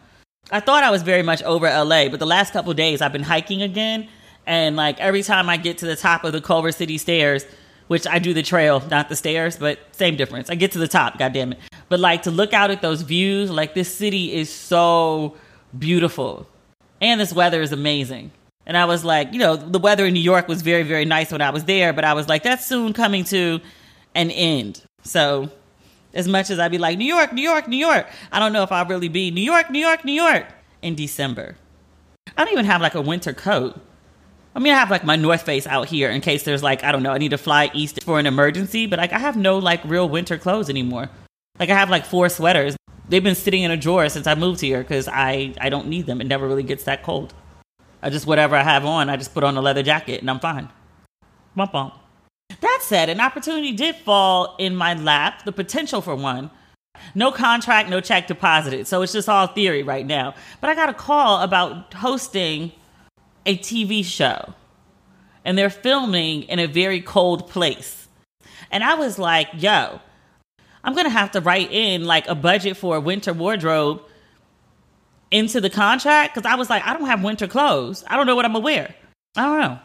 I 0.52 0.60
thought 0.60 0.84
I 0.84 0.92
was 0.92 1.02
very 1.04 1.24
much 1.24 1.42
over 1.44 1.68
LA, 1.68 2.10
but 2.10 2.20
the 2.20 2.28
last 2.28 2.54
couple 2.54 2.74
days 2.74 3.02
I've 3.02 3.14
been 3.14 3.24
hiking 3.24 3.62
again. 3.62 4.08
And 4.46 4.76
like 4.76 5.00
every 5.00 5.24
time 5.24 5.50
I 5.50 5.58
get 5.58 5.80
to 5.80 5.86
the 5.86 5.96
top 5.96 6.24
of 6.24 6.34
the 6.34 6.42
Culver 6.42 6.72
City 6.72 6.98
stairs, 6.98 7.46
which 7.88 8.06
I 8.06 8.20
do 8.20 8.34
the 8.34 8.44
trail, 8.44 8.84
not 8.92 9.10
the 9.10 9.16
stairs, 9.16 9.58
but 9.58 9.80
same 9.96 10.16
difference. 10.16 10.50
I 10.50 10.56
get 10.56 10.74
to 10.74 10.80
the 10.80 10.88
top, 10.88 11.18
God 11.18 11.34
damn 11.34 11.54
it. 11.54 11.60
But 11.88 12.00
like 12.00 12.24
to 12.24 12.32
look 12.32 12.54
out 12.54 12.72
at 12.72 12.82
those 12.82 13.04
views, 13.04 13.50
like 13.50 13.74
this 13.74 13.94
city 13.94 14.34
is 14.34 14.54
so 14.54 15.38
beautiful 15.78 16.48
and 17.02 17.20
this 17.20 17.34
weather 17.34 17.62
is 17.62 17.72
amazing. 17.72 18.32
And 18.66 18.76
I 18.76 18.86
was 18.86 19.06
like, 19.06 19.32
you 19.32 19.40
know, 19.40 19.56
the 19.56 19.80
weather 19.80 20.06
in 20.06 20.14
New 20.14 20.22
York 20.22 20.48
was 20.48 20.62
very, 20.62 20.84
very 20.84 21.06
nice 21.06 21.32
when 21.32 21.42
I 21.42 21.52
was 21.52 21.66
there, 21.66 21.94
but 21.94 22.04
I 22.04 22.14
was 22.14 22.28
like, 22.28 22.44
that's 22.44 22.66
soon 22.66 22.94
coming 22.94 23.24
to 23.26 23.60
an 24.16 24.32
end. 24.32 24.82
So, 25.04 25.50
as 26.14 26.28
much 26.28 26.50
as 26.50 26.58
I'd 26.58 26.72
be 26.72 26.78
like, 26.78 26.98
New 26.98 27.06
York, 27.06 27.32
New 27.34 27.44
York, 27.44 27.68
New 27.68 27.78
York, 27.78 28.08
I 28.32 28.40
don't 28.40 28.54
know 28.54 28.64
if 28.64 28.72
I'll 28.72 28.86
really 28.86 29.10
be 29.10 29.30
New 29.30 29.42
York, 29.42 29.70
New 29.70 29.80
York, 29.80 30.04
New 30.04 30.14
York 30.14 30.48
in 30.82 30.96
December. 30.96 31.58
I 32.38 32.44
don't 32.44 32.54
even 32.54 32.66
have 32.66 32.82
like 32.82 32.96
a 32.96 33.02
winter 33.02 33.34
coat. 33.34 33.80
I 34.56 34.60
mean, 34.60 34.74
I 34.74 34.78
have 34.78 34.90
like 34.90 35.04
my 35.04 35.18
North 35.18 35.42
Face 35.42 35.68
out 35.68 35.88
here 35.88 36.10
in 36.10 36.22
case 36.22 36.44
there's 36.44 36.64
like, 36.64 36.84
I 36.84 36.92
don't 36.92 37.04
know, 37.04 37.12
I 37.12 37.18
need 37.18 37.32
to 37.32 37.38
fly 37.38 37.70
east 37.74 38.02
for 38.04 38.18
an 38.18 38.26
emergency, 38.26 38.88
but 38.88 38.98
like 38.98 39.12
I 39.12 39.20
have 39.20 39.36
no 39.36 39.60
like 39.60 39.84
real 39.84 40.08
winter 40.08 40.38
clothes 40.38 40.70
anymore. 40.70 41.10
Like 41.60 41.70
I 41.70 41.76
have 41.78 41.90
like 41.90 42.06
four 42.06 42.30
sweaters 42.30 42.76
they've 43.10 43.24
been 43.24 43.36
sitting 43.36 43.64
in 43.64 43.72
a 43.72 43.78
drawer 43.78 44.10
since 44.10 44.28
I 44.28 44.36
moved 44.36 44.62
here 44.62 44.82
because 44.82 45.08
I, 45.08 45.54
I 45.60 45.70
don't 45.70 45.88
need 45.88 46.06
them. 46.06 46.22
It 46.22 46.28
never 46.28 46.48
really 46.48 46.64
gets 46.64 46.84
that 46.84 47.04
cold. 47.04 47.34
I 48.02 48.10
just, 48.10 48.28
whatever 48.28 48.56
I 48.56 48.64
have 48.64 48.86
on, 48.86 49.10
I 49.10 49.18
just 49.18 49.34
put 49.34 49.44
on 49.44 49.58
a 49.58 49.62
leather 49.62 49.84
jacket 49.84 50.22
and 50.22 50.30
I'm 50.30 50.40
fine. 50.40 50.70
Bump 51.56 51.72
bump. 51.72 51.96
That 52.62 52.80
said, 52.82 53.10
an 53.10 53.20
opportunity 53.20 53.72
did 53.72 53.96
fall 53.96 54.56
in 54.60 54.76
my 54.76 54.94
lap, 54.94 55.46
the 55.46 55.52
potential 55.52 56.02
for 56.02 56.16
one. 56.16 56.52
No 57.14 57.32
contract, 57.32 57.90
no 57.90 58.02
check 58.02 58.28
deposited. 58.28 58.88
So 58.88 59.02
it's 59.02 59.14
just 59.14 59.28
all 59.28 59.48
theory 59.48 59.84
right 59.84 60.06
now. 60.06 60.36
But 60.62 60.70
I 60.70 60.76
got 60.76 60.90
a 60.90 60.94
call 60.94 61.42
about 61.42 61.94
hosting 61.94 62.72
a 63.46 63.58
TV 63.58 64.04
show. 64.04 64.54
And 65.44 65.58
they're 65.58 65.70
filming 65.70 66.44
in 66.44 66.60
a 66.60 66.66
very 66.66 67.02
cold 67.02 67.50
place. 67.50 68.08
And 68.72 68.84
I 68.84 68.96
was 68.96 69.20
like, 69.20 69.48
yo, 69.54 70.02
I'm 70.86 70.94
going 70.94 71.06
to 71.06 71.12
have 71.12 71.32
to 71.32 71.42
write 71.42 71.72
in 71.72 72.06
like 72.06 72.28
a 72.28 72.36
budget 72.36 72.78
for 72.78 72.96
a 72.96 73.02
winter 73.02 73.34
wardrobe 73.34 74.04
into 75.32 75.60
the 75.60 75.70
contract 75.70 76.36
because 76.36 76.50
I 76.50 76.56
was 76.56 76.70
like, 76.70 76.86
I 76.86 76.94
don't 76.94 77.08
have 77.08 77.24
winter 77.24 77.48
clothes. 77.48 78.04
I 78.08 78.16
don't 78.16 78.28
know 78.28 78.36
what 78.36 78.46
I'm 78.46 78.52
going 78.52 78.62
to 78.62 78.66
wear. 78.66 78.96
I 79.36 79.42
don't 79.42 79.60
know. 79.60 79.80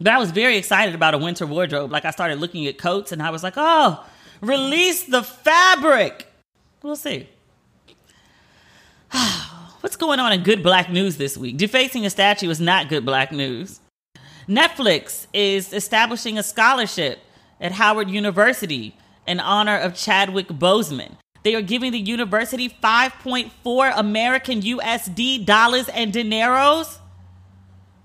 But 0.00 0.12
I 0.12 0.18
was 0.18 0.32
very 0.32 0.56
excited 0.56 0.96
about 0.96 1.14
a 1.14 1.18
winter 1.18 1.46
wardrobe. 1.46 1.92
Like 1.92 2.04
I 2.04 2.10
started 2.10 2.40
looking 2.40 2.66
at 2.66 2.76
coats 2.76 3.12
and 3.12 3.22
I 3.22 3.30
was 3.30 3.44
like, 3.44 3.54
oh, 3.56 4.04
release 4.40 5.04
the 5.04 5.22
fabric. 5.22 6.26
We'll 6.82 6.96
see. 6.96 7.28
What's 9.80 9.96
going 9.96 10.18
on 10.18 10.32
in 10.32 10.42
good 10.42 10.64
black 10.64 10.90
news 10.90 11.18
this 11.18 11.38
week? 11.38 11.56
Defacing 11.56 12.04
a 12.04 12.10
statue 12.10 12.50
is 12.50 12.60
not 12.60 12.88
good 12.88 13.06
black 13.06 13.30
news. 13.30 13.78
Netflix 14.48 15.28
is 15.32 15.72
establishing 15.72 16.36
a 16.36 16.42
scholarship 16.42 17.20
at 17.60 17.70
Howard 17.70 18.10
University 18.10 18.96
in 19.26 19.40
honor 19.40 19.76
of 19.76 19.94
Chadwick 19.94 20.48
Boseman. 20.48 21.16
They 21.42 21.54
are 21.54 21.62
giving 21.62 21.92
the 21.92 22.00
university 22.00 22.68
5.4 22.68 23.92
American 23.96 24.62
USD 24.62 25.44
dollars 25.44 25.88
and 25.88 26.12
dineros 26.12 26.98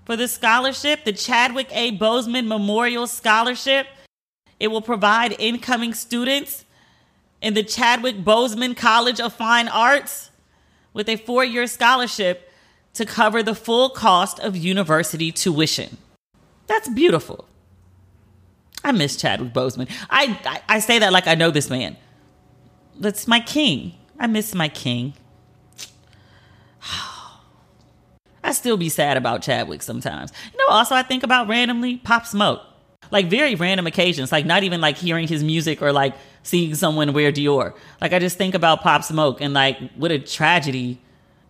for 0.04 0.16
the 0.16 0.28
scholarship, 0.28 1.04
the 1.04 1.12
Chadwick 1.12 1.68
A. 1.72 1.96
Boseman 1.96 2.46
Memorial 2.46 3.06
Scholarship. 3.06 3.86
It 4.60 4.68
will 4.68 4.82
provide 4.82 5.34
incoming 5.38 5.94
students 5.94 6.64
in 7.40 7.54
the 7.54 7.64
Chadwick 7.64 8.18
Boseman 8.18 8.76
College 8.76 9.20
of 9.20 9.32
Fine 9.32 9.68
Arts 9.68 10.30
with 10.92 11.08
a 11.08 11.16
four 11.16 11.44
year 11.44 11.66
scholarship 11.66 12.50
to 12.94 13.04
cover 13.04 13.42
the 13.42 13.54
full 13.54 13.90
cost 13.90 14.38
of 14.38 14.56
university 14.56 15.32
tuition. 15.32 15.96
That's 16.66 16.88
beautiful. 16.88 17.46
I 18.84 18.92
miss 18.92 19.16
Chadwick 19.16 19.52
Boseman. 19.52 19.90
I, 20.10 20.38
I, 20.44 20.76
I 20.76 20.78
say 20.80 20.98
that 20.98 21.12
like 21.12 21.26
I 21.26 21.34
know 21.34 21.50
this 21.50 21.70
man. 21.70 21.96
That's 22.98 23.26
my 23.26 23.40
king. 23.40 23.94
I 24.18 24.26
miss 24.26 24.54
my 24.54 24.68
king. 24.68 25.14
I 28.44 28.52
still 28.52 28.76
be 28.76 28.88
sad 28.88 29.16
about 29.16 29.42
Chadwick 29.42 29.82
sometimes. 29.82 30.32
You 30.52 30.58
know, 30.58 30.68
also 30.68 30.94
I 30.94 31.02
think 31.02 31.22
about 31.22 31.48
randomly 31.48 31.98
Pop 31.98 32.26
Smoke. 32.26 32.60
Like 33.10 33.26
very 33.26 33.54
random 33.54 33.86
occasions, 33.86 34.32
like 34.32 34.46
not 34.46 34.62
even 34.62 34.80
like 34.80 34.96
hearing 34.96 35.28
his 35.28 35.44
music 35.44 35.82
or 35.82 35.92
like 35.92 36.14
seeing 36.42 36.74
someone 36.74 37.12
wear 37.12 37.30
Dior. 37.30 37.74
Like 38.00 38.12
I 38.12 38.18
just 38.18 38.38
think 38.38 38.54
about 38.54 38.80
Pop 38.80 39.04
Smoke 39.04 39.40
and 39.40 39.52
like 39.52 39.78
what 39.94 40.10
a 40.10 40.18
tragedy 40.18 40.98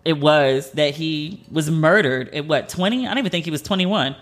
it 0.05 0.19
was 0.19 0.73
that 0.73 0.95
he 0.95 1.45
was 1.51 1.71
murdered 1.71 2.29
at 2.35 2.47
what 2.47 2.69
20? 2.69 3.07
I 3.07 3.11
don't 3.11 3.19
even 3.19 3.31
think 3.31 3.45
he 3.45 3.51
was 3.51 3.62
21. 3.62 4.17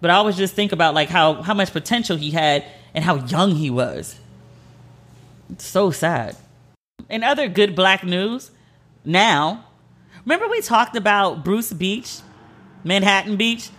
But 0.00 0.10
I 0.10 0.14
always 0.14 0.36
just 0.36 0.54
think 0.54 0.72
about 0.72 0.94
like 0.94 1.08
how 1.08 1.42
how 1.42 1.54
much 1.54 1.72
potential 1.72 2.16
he 2.16 2.30
had 2.30 2.64
and 2.94 3.04
how 3.04 3.16
young 3.26 3.54
he 3.54 3.70
was. 3.70 4.18
It's 5.50 5.66
so 5.66 5.90
sad. 5.90 6.36
In 7.08 7.22
other 7.22 7.48
good 7.48 7.74
black 7.74 8.04
news, 8.04 8.50
now, 9.04 9.64
remember 10.24 10.48
we 10.48 10.60
talked 10.60 10.96
about 10.96 11.44
Bruce 11.44 11.72
Beach, 11.72 12.20
Manhattan 12.84 13.36
Beach, 13.36 13.70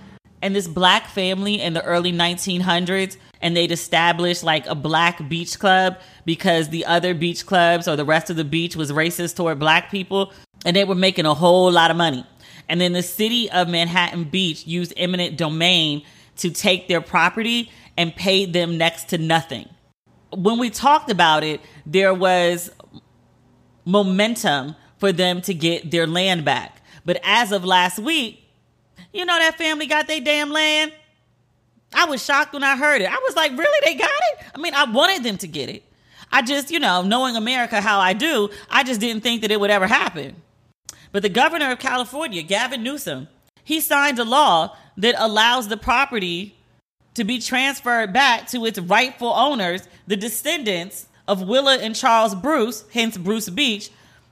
and 0.42 0.56
this 0.56 0.68
black 0.68 1.08
family 1.08 1.62
in 1.62 1.74
the 1.74 1.84
early 1.84 2.12
1900s 2.12 3.18
and 3.42 3.56
they'd 3.56 3.72
established 3.72 4.44
like 4.44 4.66
a 4.68 4.76
black 4.76 5.28
beach 5.30 5.60
club 5.60 6.00
because 6.26 6.70
the 6.70 6.86
other 6.86 7.14
beach 7.14 7.46
clubs 7.46 7.88
or 7.88 7.96
the 7.96 8.06
rest 8.06 8.30
of 8.30 8.36
the 8.36 8.44
beach 8.44 8.76
was 8.76 8.92
racist 8.92 9.36
toward 9.36 9.60
black 9.60 9.92
people 9.92 10.34
and 10.66 10.76
they 10.76 10.84
were 10.84 10.96
making 10.96 11.26
a 11.26 11.34
whole 11.34 11.72
lot 11.72 11.92
of 11.92 11.98
money. 11.98 12.26
And 12.72 12.80
then 12.80 12.94
the 12.94 13.04
city 13.04 13.52
of 13.52 13.68
Manhattan 13.68 14.24
Beach 14.24 14.66
used 14.66 14.94
eminent 14.96 15.36
domain 15.36 16.04
to 16.38 16.50
take 16.50 16.88
their 16.88 17.02
property 17.02 17.70
and 17.98 18.16
paid 18.16 18.54
them 18.54 18.78
next 18.78 19.10
to 19.10 19.18
nothing. 19.18 19.68
When 20.34 20.58
we 20.58 20.70
talked 20.70 21.12
about 21.12 21.44
it, 21.44 21.60
there 21.86 22.14
was 22.14 22.72
momentum 23.84 24.78
for 25.00 25.12
them 25.12 25.42
to 25.42 25.54
get 25.54 25.92
their 25.92 26.08
land 26.08 26.46
back. 26.46 26.82
But 27.04 27.20
as 27.26 27.52
of 27.52 27.66
last 27.66 28.00
week, 28.00 28.42
you 29.12 29.26
know 29.26 29.38
that 29.38 29.58
family 29.58 29.86
got 29.86 30.08
their 30.08 30.22
damn 30.22 30.50
land? 30.50 30.94
I 31.94 32.06
was 32.06 32.24
shocked 32.24 32.54
when 32.54 32.64
I 32.64 32.78
heard 32.78 33.02
it. 33.02 33.12
I 33.12 33.18
was 33.18 33.36
like, 33.36 33.52
really? 33.52 33.80
They 33.84 33.96
got 33.96 34.10
it? 34.10 34.46
I 34.56 34.60
mean, 34.60 34.74
I 34.74 34.86
wanted 34.86 35.24
them 35.24 35.38
to 35.40 35.48
get 35.48 35.68
it. 35.68 35.84
I 36.32 36.42
just, 36.42 36.72
you 36.72 36.80
know, 36.80 37.02
knowing 37.02 37.36
America 37.36 37.82
how 37.82 38.00
I 38.00 38.14
do, 38.14 38.50
I 38.70 38.84
just 38.84 39.02
didn't 39.02 39.24
think 39.24 39.42
that 39.42 39.52
it 39.52 39.60
would 39.60 39.72
ever 39.72 39.88
happen. 39.88 40.38
But 41.12 41.24
the 41.24 41.30
governor 41.30 41.72
of 41.72 41.80
California, 41.80 42.42
Gavin 42.42 42.84
Newsom, 42.84 43.28
he 43.64 43.80
signed 43.80 44.20
a 44.20 44.24
law 44.24 44.76
that 44.98 45.16
allows 45.18 45.68
the 45.68 45.78
property 45.78 46.56
to 47.14 47.24
be 47.24 47.40
transferred 47.40 48.14
back 48.14 48.48
to 48.48 48.66
its 48.66 48.80
rightful 48.80 49.34
owners, 49.34 49.88
the 50.08 50.16
descendants 50.16 51.08
of 51.28 51.48
Willa 51.48 51.78
and 51.78 51.96
Charles 51.96 52.36
Bruce, 52.36 52.86
hence 52.94 53.18
Bruce 53.18 53.50
Beach, 53.50 53.90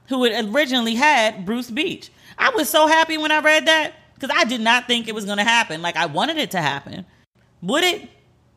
who 0.07 0.24
had 0.24 0.53
originally 0.53 0.95
had 0.95 1.45
Bruce 1.45 1.69
Beach. 1.69 2.09
I 2.38 2.50
was 2.51 2.69
so 2.69 2.88
happy 2.88 3.17
when 3.17 3.31
I 3.31 3.41
read 3.41 3.67
that 3.67 3.93
because 4.15 4.36
I 4.36 4.45
did 4.45 4.62
not 4.62 4.88
think 4.88 5.07
it 5.07 5.15
was 5.15 5.25
going 5.25 5.38
to 5.38 5.43
happen. 5.43 5.81
Like 5.81 5.98
I 5.98 6.05
wanted 6.05 6.38
it 6.38 6.51
to 6.51 6.62
happen. 6.62 7.05
Would 7.62 7.83
it? 7.83 8.09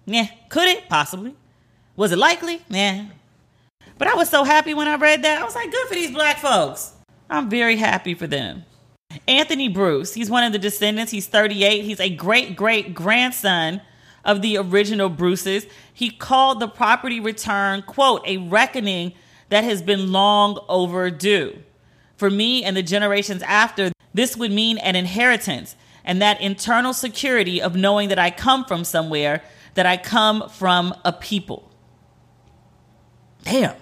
Yeah. 0.07 0.29
Could 0.49 0.69
it? 0.69 0.89
Possibly. 0.89 1.35
Was 1.97 2.13
it 2.13 2.19
likely? 2.19 2.63
Yeah. 2.69 3.07
But 3.99 4.09
I 4.09 4.15
was 4.15 4.29
so 4.29 4.45
happy 4.45 4.75
when 4.75 4.89
I 4.89 4.97
read 4.97 5.23
that. 5.25 5.41
I 5.41 5.45
was 5.45 5.55
like, 5.55 5.71
good 5.71 5.89
for 5.89 5.95
these 5.95 6.11
black 6.11 6.39
folks. 6.39 6.93
I'm 7.33 7.49
very 7.49 7.77
happy 7.77 8.15
for 8.15 8.27
them. 8.27 8.67
Anthony 9.27 9.69
Bruce, 9.69 10.13
he's 10.13 10.29
one 10.29 10.45
of 10.45 10.53
the 10.53 10.59
descendants. 10.59 11.13
He's 11.13 11.27
38. 11.27 11.83
He's 11.83 11.99
a 11.99 12.11
great 12.15 12.57
great 12.57 12.95
grandson 12.95 13.81
of 14.25 14.43
the 14.43 14.59
original 14.59 15.09
Bruces. 15.09 15.67
He 15.93 16.11
called 16.11 16.61
the 16.61 16.69
property 16.69 17.21
return, 17.21 17.83
quote, 17.83 18.23
a 18.27 18.37
reckoning 18.37 19.15
that 19.49 19.65
has 19.65 19.81
been 19.81 20.13
long 20.13 20.59
overdue. 20.69 21.59
For 22.17 22.31
me 22.31 22.65
and 22.65 22.77
the 22.77 22.83
generations 22.83 23.43
after, 23.43 23.93
this 24.15 24.37
would 24.37 24.53
mean 24.53 24.77
an 24.79 24.95
inheritance 24.95 25.75
and 26.05 26.21
that 26.21 26.41
internal 26.41 26.93
security 26.93 27.63
of 27.63 27.75
knowing 27.75 28.11
that 28.11 28.19
I 28.19 28.31
come 28.31 28.65
from 28.65 28.85
somewhere, 28.85 29.43
that 29.75 29.87
I 29.87 29.97
come 29.97 30.49
from 30.51 30.95
a 31.05 31.13
people. 31.13 31.71
Damn. 33.45 33.82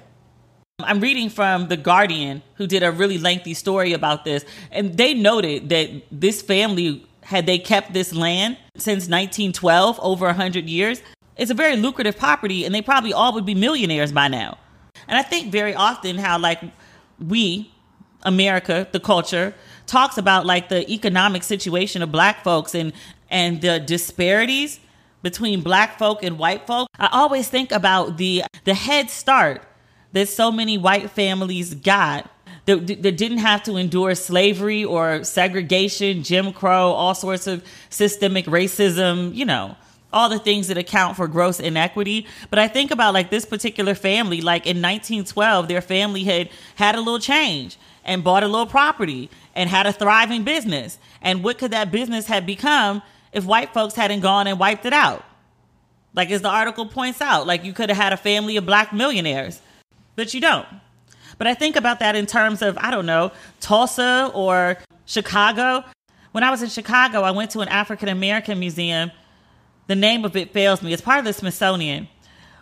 I'm 0.84 1.00
reading 1.00 1.28
from 1.28 1.68
The 1.68 1.76
Guardian, 1.76 2.42
who 2.54 2.66
did 2.66 2.82
a 2.82 2.92
really 2.92 3.18
lengthy 3.18 3.54
story 3.54 3.92
about 3.92 4.24
this, 4.24 4.44
and 4.70 4.96
they 4.96 5.14
noted 5.14 5.68
that 5.70 6.02
this 6.10 6.42
family, 6.42 7.06
had 7.22 7.46
they 7.46 7.58
kept 7.58 7.92
this 7.92 8.14
land 8.14 8.56
since 8.76 9.08
1912, 9.08 9.98
over 10.02 10.26
100 10.26 10.68
years, 10.68 11.02
it's 11.36 11.50
a 11.50 11.54
very 11.54 11.76
lucrative 11.76 12.16
property, 12.16 12.64
and 12.64 12.74
they 12.74 12.82
probably 12.82 13.12
all 13.12 13.32
would 13.34 13.46
be 13.46 13.54
millionaires 13.54 14.12
by 14.12 14.28
now. 14.28 14.58
And 15.08 15.18
I 15.18 15.22
think 15.22 15.50
very 15.50 15.74
often 15.74 16.18
how, 16.18 16.38
like, 16.38 16.60
we, 17.18 17.72
America, 18.22 18.86
the 18.92 19.00
culture, 19.00 19.54
talks 19.86 20.16
about 20.16 20.46
like 20.46 20.68
the 20.68 20.88
economic 20.90 21.42
situation 21.42 22.02
of 22.02 22.12
black 22.12 22.44
folks 22.44 22.74
and 22.74 22.92
and 23.28 23.60
the 23.60 23.80
disparities 23.80 24.80
between 25.22 25.60
black 25.60 25.98
folk 25.98 26.22
and 26.22 26.38
white 26.38 26.66
folk. 26.66 26.88
I 26.98 27.08
always 27.12 27.48
think 27.48 27.72
about 27.72 28.16
the 28.16 28.44
the 28.64 28.74
head 28.74 29.10
start 29.10 29.62
that 30.12 30.28
so 30.28 30.50
many 30.50 30.78
white 30.78 31.10
families 31.10 31.74
got 31.74 32.30
that, 32.66 33.02
that 33.02 33.16
didn't 33.16 33.38
have 33.38 33.62
to 33.64 33.76
endure 33.76 34.14
slavery 34.14 34.84
or 34.84 35.24
segregation, 35.24 36.22
Jim 36.22 36.52
Crow, 36.52 36.92
all 36.92 37.14
sorts 37.14 37.46
of 37.46 37.64
systemic 37.88 38.46
racism, 38.46 39.34
you 39.34 39.44
know, 39.44 39.76
all 40.12 40.28
the 40.28 40.38
things 40.38 40.68
that 40.68 40.76
account 40.76 41.16
for 41.16 41.28
gross 41.28 41.60
inequity. 41.60 42.26
But 42.48 42.58
I 42.58 42.68
think 42.68 42.90
about 42.90 43.14
like 43.14 43.30
this 43.30 43.44
particular 43.44 43.94
family, 43.94 44.40
like 44.40 44.66
in 44.66 44.76
1912, 44.76 45.68
their 45.68 45.80
family 45.80 46.24
had 46.24 46.50
had 46.76 46.94
a 46.94 46.98
little 46.98 47.18
change 47.18 47.78
and 48.04 48.24
bought 48.24 48.42
a 48.42 48.48
little 48.48 48.66
property 48.66 49.30
and 49.54 49.68
had 49.68 49.86
a 49.86 49.92
thriving 49.92 50.44
business. 50.44 50.98
And 51.22 51.44
what 51.44 51.58
could 51.58 51.70
that 51.70 51.90
business 51.90 52.26
have 52.26 52.46
become 52.46 53.02
if 53.32 53.44
white 53.44 53.72
folks 53.72 53.94
hadn't 53.94 54.20
gone 54.20 54.46
and 54.46 54.58
wiped 54.58 54.84
it 54.84 54.92
out? 54.92 55.24
Like 56.14 56.30
as 56.30 56.42
the 56.42 56.48
article 56.48 56.86
points 56.86 57.20
out, 57.20 57.46
like 57.46 57.64
you 57.64 57.72
could 57.72 57.88
have 57.88 57.98
had 57.98 58.12
a 58.12 58.16
family 58.16 58.56
of 58.56 58.66
black 58.66 58.92
millionaires 58.92 59.60
but 60.16 60.34
you 60.34 60.40
don't. 60.40 60.66
But 61.38 61.46
I 61.46 61.54
think 61.54 61.76
about 61.76 62.00
that 62.00 62.16
in 62.16 62.26
terms 62.26 62.60
of, 62.60 62.76
I 62.78 62.90
don't 62.90 63.06
know, 63.06 63.32
Tulsa 63.60 64.30
or 64.34 64.76
Chicago. 65.06 65.84
When 66.32 66.44
I 66.44 66.50
was 66.50 66.62
in 66.62 66.68
Chicago, 66.68 67.22
I 67.22 67.30
went 67.30 67.50
to 67.52 67.60
an 67.60 67.68
African 67.68 68.08
American 68.08 68.58
museum. 68.58 69.10
The 69.86 69.96
name 69.96 70.24
of 70.24 70.36
it 70.36 70.52
fails 70.52 70.82
me. 70.82 70.92
It's 70.92 71.02
part 71.02 71.18
of 71.18 71.24
the 71.24 71.32
Smithsonian. 71.32 72.08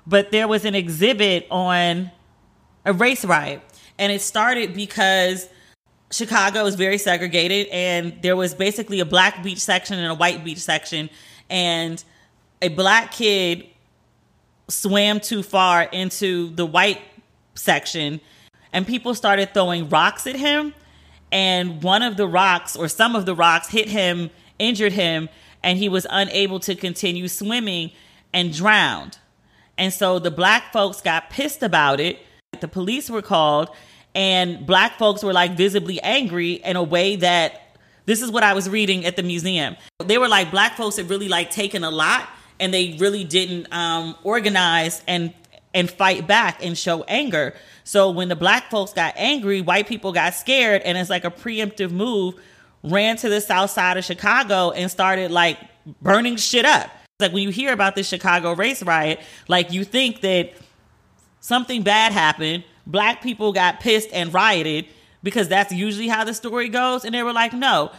But 0.07 0.31
there 0.31 0.49
was 0.49 0.65
an 0.65 0.75
exhibit 0.75 1.47
on 1.51 2.11
a 2.85 2.93
race 2.93 3.25
riot. 3.25 3.61
And 3.99 4.13
it 4.13 4.23
started 4.23 4.75
because 4.75 5.49
Chicago 6.11 6.65
is 6.65 6.77
very 6.77 6.97
segregated, 6.97 7.67
and 7.67 8.23
there 8.23 8.37
was 8.37 8.55
basically 8.55 9.01
a 9.01 9.05
black 9.05 9.43
beach 9.43 9.59
section 9.59 9.99
and 9.99 10.11
a 10.11 10.15
white 10.15 10.45
beach 10.45 10.59
section. 10.59 11.11
And 11.51 12.03
a 12.63 12.69
black 12.69 13.13
kid 13.13 13.67
swam 14.69 15.21
too 15.21 15.43
far 15.43 15.83
into 15.83 16.51
the 16.55 16.65
white 16.65 17.01
section 17.59 18.21
and 18.73 18.87
people 18.87 19.15
started 19.15 19.53
throwing 19.55 19.89
rocks 19.89 20.27
at 20.27 20.37
him 20.37 20.75
and 21.33 21.83
one 21.83 22.03
of 22.03 22.17
the 22.17 22.27
rocks 22.27 22.77
or 22.77 22.89
some 22.89 23.17
of 23.17 23.27
the 23.27 23.35
rocks 23.35 23.69
hit 23.69 23.89
him 23.89 24.31
injured 24.59 24.93
him 24.93 25.29
and 25.63 25.79
he 25.79 25.89
was 25.89 26.07
unable 26.11 26.61
to 26.61 26.75
continue 26.75 27.29
swimming 27.29 27.91
and 28.33 28.53
drowned 28.55 29.19
And 29.77 29.93
so 29.93 30.19
the 30.19 30.31
black 30.31 30.73
folks 30.73 31.01
got 31.01 31.31
pissed 31.31 31.63
about 31.63 32.01
it. 32.01 32.19
The 32.61 32.69
police 32.69 33.09
were 33.09 33.23
called, 33.23 33.71
and 34.15 34.67
black 34.67 34.99
folks 34.99 35.23
were 35.23 35.33
like 35.33 35.57
visibly 35.57 36.01
angry 36.03 36.55
in 36.55 36.77
a 36.77 36.83
way 36.83 37.17
that 37.17 37.77
this 38.07 38.23
is 38.23 38.31
what 38.31 38.43
I 38.43 38.55
was 38.55 38.69
reading 38.69 39.05
at 39.07 39.17
the 39.17 39.23
museum. 39.23 39.77
They 40.05 40.19
were 40.19 40.29
like, 40.29 40.51
black 40.51 40.77
folks 40.77 40.97
had 40.97 41.09
really 41.11 41.29
like 41.29 41.51
taken 41.51 41.85
a 41.85 41.91
lot 41.91 42.29
and 42.59 42.75
they 42.75 42.97
really 42.99 43.25
didn't 43.25 43.73
um, 43.73 44.17
organize 44.25 45.03
and 45.07 45.33
and 45.79 45.89
fight 45.89 46.27
back 46.27 46.65
and 46.65 46.77
show 46.77 47.05
anger. 47.05 47.55
So 47.85 48.11
when 48.11 48.29
the 48.29 48.35
black 48.35 48.69
folks 48.69 48.93
got 48.93 49.15
angry, 49.17 49.61
white 49.61 49.87
people 49.87 50.13
got 50.13 50.35
scared, 50.35 50.83
and 50.83 50.99
it's 50.99 51.09
like 51.09 51.25
a 51.25 51.31
preemptive 51.31 51.93
move, 51.93 52.35
ran 52.83 53.17
to 53.19 53.29
the 53.29 53.41
south 53.41 53.71
side 53.71 53.97
of 53.97 54.05
Chicago 54.05 54.73
and 54.73 54.91
started 54.91 55.31
like 55.31 55.59
burning 56.03 56.37
shit 56.37 56.65
up. 56.65 56.91
Like 57.21 57.33
when 57.33 57.45
you 57.45 57.51
hear 57.51 57.73
about 57.73 57.95
this 57.95 58.09
Chicago 58.09 58.55
race 58.55 58.83
riot, 58.83 59.21
like 59.47 59.73
you 59.73 59.85
think 59.85 60.21
that 60.23 60.53
something 61.41 61.83
bad 61.83 62.11
happened, 62.11 62.65
black 62.85 63.23
people 63.23 63.53
got 63.53 63.79
pissed 63.79 64.09
and 64.13 64.35
rioted 64.35 64.87
because 65.23 65.47
that's 65.49 65.73
usually 65.73 66.09
how 66.09 66.25
the 66.25 66.35
story 66.35 66.69
goes. 66.69 67.05
And 67.05 67.15
they 67.15 67.23
were 67.23 67.33
like, 67.33 67.53
no, 67.53 67.93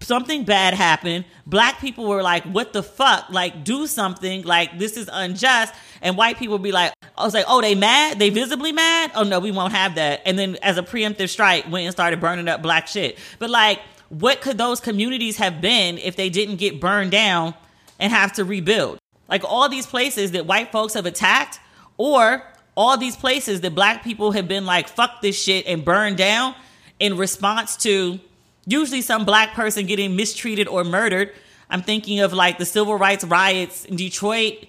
something 0.00 0.44
bad 0.44 0.74
happened. 0.74 1.24
Black 1.46 1.80
people 1.80 2.06
were 2.06 2.22
like, 2.22 2.44
what 2.44 2.72
the 2.72 2.82
fuck? 2.82 3.26
Like, 3.30 3.64
do 3.64 3.86
something. 3.86 4.42
Like, 4.42 4.78
this 4.78 4.96
is 4.96 5.10
unjust. 5.12 5.74
And 6.00 6.16
white 6.16 6.38
people 6.38 6.58
be 6.58 6.72
like, 6.72 6.92
I 7.16 7.24
was 7.24 7.34
like, 7.34 7.46
oh, 7.48 7.60
they 7.60 7.74
mad? 7.74 8.18
They 8.18 8.30
visibly 8.30 8.72
mad? 8.72 9.10
Oh, 9.14 9.24
no, 9.24 9.40
we 9.40 9.50
won't 9.50 9.72
have 9.72 9.96
that. 9.96 10.22
And 10.26 10.38
then 10.38 10.56
as 10.62 10.78
a 10.78 10.82
preemptive 10.82 11.28
strike, 11.28 11.70
went 11.70 11.84
and 11.84 11.92
started 11.92 12.20
burning 12.20 12.48
up 12.48 12.62
black 12.62 12.86
shit. 12.86 13.18
But 13.38 13.50
like, 13.50 13.80
what 14.10 14.40
could 14.40 14.58
those 14.58 14.80
communities 14.80 15.38
have 15.38 15.60
been 15.60 15.98
if 15.98 16.14
they 16.14 16.30
didn't 16.30 16.56
get 16.56 16.80
burned 16.80 17.10
down 17.10 17.54
and 17.98 18.12
have 18.12 18.32
to 18.34 18.44
rebuild? 18.44 18.98
Like 19.28 19.42
all 19.44 19.68
these 19.68 19.86
places 19.86 20.32
that 20.32 20.46
white 20.46 20.70
folks 20.70 20.94
have 20.94 21.06
attacked, 21.06 21.58
or 21.96 22.42
all 22.76 22.96
these 22.96 23.16
places 23.16 23.60
that 23.62 23.74
black 23.74 24.04
people 24.04 24.32
have 24.32 24.46
been 24.46 24.66
like, 24.66 24.88
fuck 24.88 25.22
this 25.22 25.40
shit 25.40 25.66
and 25.66 25.84
burned 25.84 26.16
down 26.16 26.54
in 26.98 27.16
response 27.16 27.76
to 27.78 28.20
usually 28.66 29.02
some 29.02 29.24
black 29.24 29.54
person 29.54 29.86
getting 29.86 30.16
mistreated 30.16 30.68
or 30.68 30.84
murdered. 30.84 31.32
I'm 31.70 31.82
thinking 31.82 32.20
of 32.20 32.32
like 32.32 32.58
the 32.58 32.64
civil 32.64 32.96
rights 32.96 33.24
riots 33.24 33.84
in 33.84 33.96
Detroit, 33.96 34.66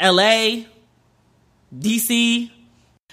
LA, 0.00 0.64
DC. 1.76 2.50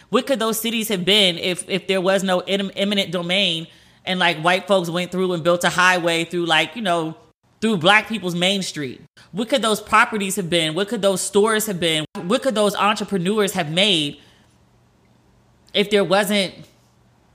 What 0.10 0.28
could 0.28 0.40
those 0.40 0.60
cities 0.60 0.90
have 0.90 1.06
been 1.06 1.38
if 1.38 1.70
if 1.70 1.88
there 1.88 2.02
was 2.02 2.24
no 2.24 2.40
eminent 2.40 3.12
domain 3.12 3.68
and 4.06 4.20
like 4.20 4.38
white 4.40 4.68
folks 4.68 4.90
went 4.90 5.12
through 5.12 5.34
and 5.34 5.44
built 5.44 5.64
a 5.64 5.70
highway 5.70 6.26
through 6.26 6.46
like, 6.46 6.76
you 6.76 6.82
know, 6.82 7.16
through 7.62 7.78
black 7.78 8.10
people's 8.10 8.36
main 8.36 8.62
street? 8.62 9.02
What 9.32 9.48
could 9.48 9.62
those 9.62 9.80
properties 9.80 10.36
have 10.36 10.50
been? 10.50 10.74
What 10.74 10.90
could 10.90 11.02
those 11.02 11.22
stores 11.22 11.68
have 11.68 11.80
been? 11.80 12.06
What 12.24 12.42
could 12.42 12.56
those 12.56 12.76
entrepreneurs 12.76 13.54
have 13.54 13.72
made 13.72 14.20
if 15.74 15.90
there 15.90 16.04
wasn't 16.04 16.54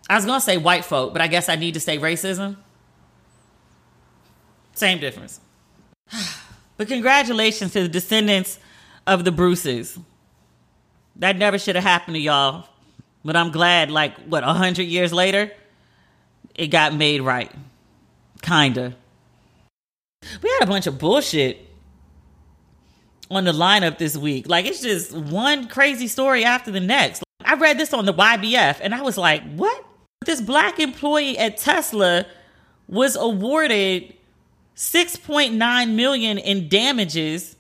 I 0.09 0.15
was 0.15 0.25
going 0.25 0.39
to 0.39 0.45
say 0.45 0.57
white 0.57 0.85
folk, 0.85 1.13
but 1.13 1.21
I 1.21 1.27
guess 1.27 1.49
I 1.49 1.57
need 1.57 1.75
to 1.75 1.81
say 1.81 1.99
racism. 1.99 2.57
Same 4.77 4.99
difference. 4.99 5.41
But 6.77 6.89
congratulations 6.89 7.73
to 7.73 7.83
the 7.83 7.89
descendants 7.89 8.59
of 9.07 9.25
the 9.25 9.33
Bruces. 9.33 9.99
That 11.17 11.39
never 11.39 11.59
should 11.59 11.77
have 11.77 11.85
happened 11.85 12.17
to 12.17 12.21
y'all. 12.21 12.69
But 13.25 13.37
I'm 13.37 13.51
glad, 13.51 13.91
like, 13.91 14.15
what, 14.27 14.45
a 14.45 14.53
hundred 14.53 14.85
years 14.85 15.15
later, 15.15 15.51
it 16.55 16.67
got 16.67 16.95
made 16.95 17.23
right. 17.23 17.51
Kinda. 18.43 18.95
We 20.43 20.51
had 20.51 20.65
a 20.65 20.67
bunch 20.67 20.87
of 20.87 20.99
bullshit 20.99 21.67
on 23.31 23.45
the 23.45 23.53
lineup 23.53 23.97
this 23.97 24.15
week. 24.15 24.47
Like, 24.47 24.67
it's 24.67 24.83
just 24.83 25.13
one 25.13 25.69
crazy 25.69 26.07
story 26.07 26.45
after 26.45 26.71
the 26.71 26.81
next. 26.81 27.23
I 27.43 27.55
read 27.55 27.79
this 27.79 27.95
on 27.95 28.05
the 28.05 28.13
YBF 28.13 28.81
and 28.83 28.95
I 28.95 29.01
was 29.01 29.17
like, 29.17 29.43
what? 29.55 29.85
This 30.27 30.43
black 30.43 30.79
employee 30.79 31.39
at 31.39 31.57
Tesla 31.57 32.27
was 32.89 33.17
awarded 33.17 34.13
6.9 34.77 35.95
million 35.95 36.39
in 36.39 36.69
damages 36.69 37.57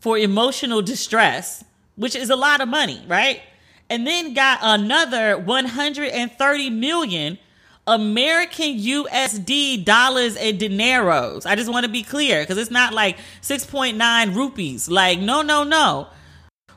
for 0.00 0.16
emotional 0.16 0.80
distress, 0.80 1.62
which 1.96 2.16
is 2.16 2.30
a 2.30 2.36
lot 2.36 2.62
of 2.62 2.68
money, 2.68 3.04
right? 3.06 3.42
And 3.90 4.06
then 4.06 4.32
got 4.32 4.58
another 4.62 5.36
130 5.36 6.70
million 6.70 7.38
American 7.86 8.78
USD 8.78 9.84
dollars 9.84 10.36
and 10.36 10.58
dineros. 10.58 11.44
I 11.44 11.56
just 11.56 11.70
want 11.70 11.84
to 11.84 11.92
be 11.92 12.02
clear 12.02 12.40
because 12.42 12.56
it's 12.56 12.70
not 12.70 12.94
like 12.94 13.18
6.9 13.42 14.34
rupees. 14.34 14.88
Like, 14.88 15.18
no, 15.18 15.42
no, 15.42 15.64
no. 15.64 16.08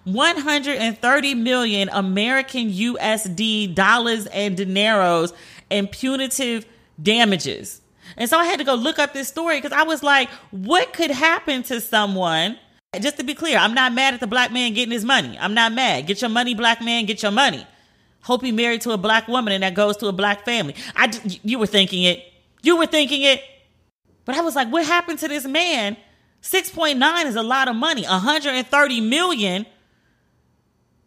130 0.03 1.35
million 1.35 1.89
American 1.93 2.69
USD 2.69 3.73
dollars 3.73 4.25
and 4.27 4.57
dineros 4.57 5.33
and 5.71 5.89
punitive 5.89 6.65
damages. 7.01 7.79
And 8.17 8.29
so 8.29 8.37
I 8.37 8.45
had 8.45 8.59
to 8.59 8.65
go 8.65 8.75
look 8.75 8.99
up 8.99 9.13
this 9.13 9.27
story 9.27 9.59
because 9.59 9.71
I 9.71 9.83
was 9.83 10.03
like, 10.03 10.29
what 10.51 10.93
could 10.93 11.11
happen 11.11 11.63
to 11.63 11.81
someone? 11.81 12.57
Just 12.99 13.17
to 13.17 13.23
be 13.23 13.33
clear, 13.33 13.57
I'm 13.57 13.73
not 13.73 13.93
mad 13.93 14.13
at 14.13 14.19
the 14.19 14.27
black 14.27 14.51
man 14.51 14.73
getting 14.73 14.91
his 14.91 15.03
money. 15.03 15.37
I'm 15.39 15.53
not 15.53 15.73
mad. 15.73 16.05
Get 16.05 16.21
your 16.21 16.29
money, 16.29 16.53
black 16.53 16.81
man, 16.81 17.05
get 17.05 17.23
your 17.23 17.31
money. 17.31 17.65
Hope 18.21 18.43
he 18.43 18.51
married 18.51 18.81
to 18.81 18.91
a 18.91 18.97
black 18.97 19.27
woman 19.27 19.53
and 19.53 19.63
that 19.63 19.73
goes 19.73 19.97
to 19.97 20.07
a 20.07 20.11
black 20.11 20.45
family. 20.45 20.75
I, 20.95 21.11
you 21.43 21.59
were 21.59 21.67
thinking 21.67 22.03
it. 22.03 22.23
You 22.61 22.77
were 22.77 22.85
thinking 22.85 23.23
it. 23.23 23.41
But 24.25 24.35
I 24.35 24.41
was 24.41 24.55
like, 24.55 24.71
what 24.71 24.85
happened 24.85 25.19
to 25.19 25.27
this 25.27 25.45
man? 25.45 25.97
6.9 26.41 27.25
is 27.25 27.35
a 27.35 27.43
lot 27.43 27.67
of 27.67 27.75
money. 27.75 28.03
130 28.03 29.01
million 29.01 29.65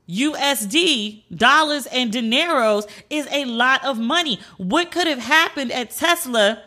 USD, 0.09 1.25
dollars 1.37 1.87
and 1.87 2.13
dineros 2.13 2.89
is 3.11 3.27
a 3.31 3.45
lot 3.45 3.85
of 3.85 3.99
money. 3.99 4.39
What 4.57 4.91
could 4.91 5.07
have 5.07 5.19
happened 5.19 5.73
at 5.73 5.91
Tesla 5.91 6.63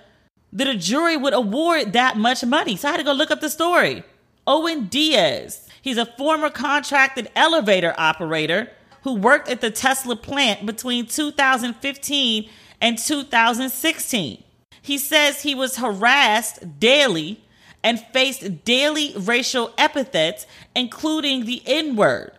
that 0.54 0.68
a 0.68 0.76
jury 0.76 1.16
would 1.18 1.34
award 1.34 1.94
that 1.94 2.18
much 2.18 2.44
money. 2.44 2.76
So 2.76 2.88
I 2.88 2.92
had 2.92 2.98
to 2.98 3.04
go 3.04 3.14
look 3.14 3.32
up 3.32 3.42
the 3.42 3.50
story. 3.50 4.04
Owen 4.48 4.88
Diaz, 4.88 5.68
he's 5.82 5.98
a 5.98 6.06
former 6.06 6.50
contracted 6.50 7.30
elevator 7.36 7.94
operator 7.98 8.72
who 9.04 9.16
worked 9.16 9.48
at 9.48 9.62
the 9.62 9.72
Tesla 9.72 10.16
plant 10.16 10.66
between 10.66 11.06
2015 11.06 12.50
and 12.82 12.98
2016. 12.98 14.44
He 14.82 14.98
says 14.98 15.42
he 15.42 15.56
was 15.56 15.78
harassed 15.78 16.80
daily 16.80 17.42
and 17.84 18.00
faced 18.00 18.66
daily 18.66 19.14
racial 19.18 19.74
epithets, 19.78 20.46
including 20.76 21.46
the 21.46 21.62
N 21.66 21.96
word. 21.96 22.32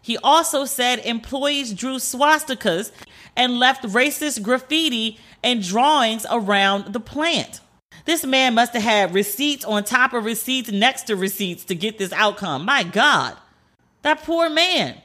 He 0.00 0.16
also 0.18 0.64
said 0.64 1.00
employees 1.00 1.74
drew 1.74 1.96
swastikas 1.96 2.92
and 3.36 3.58
left 3.58 3.82
racist 3.84 4.42
graffiti 4.42 5.18
and 5.42 5.62
drawings 5.62 6.26
around 6.30 6.92
the 6.92 7.00
plant. 7.00 7.60
This 8.04 8.24
man 8.24 8.54
must 8.54 8.72
have 8.72 8.82
had 8.82 9.14
receipts 9.14 9.64
on 9.64 9.84
top 9.84 10.12
of 10.12 10.24
receipts 10.24 10.70
next 10.70 11.04
to 11.04 11.16
receipts 11.16 11.64
to 11.66 11.74
get 11.74 11.98
this 11.98 12.12
outcome. 12.12 12.64
My 12.64 12.82
God, 12.82 13.36
that 14.02 14.22
poor 14.22 14.48
man. 14.48 14.96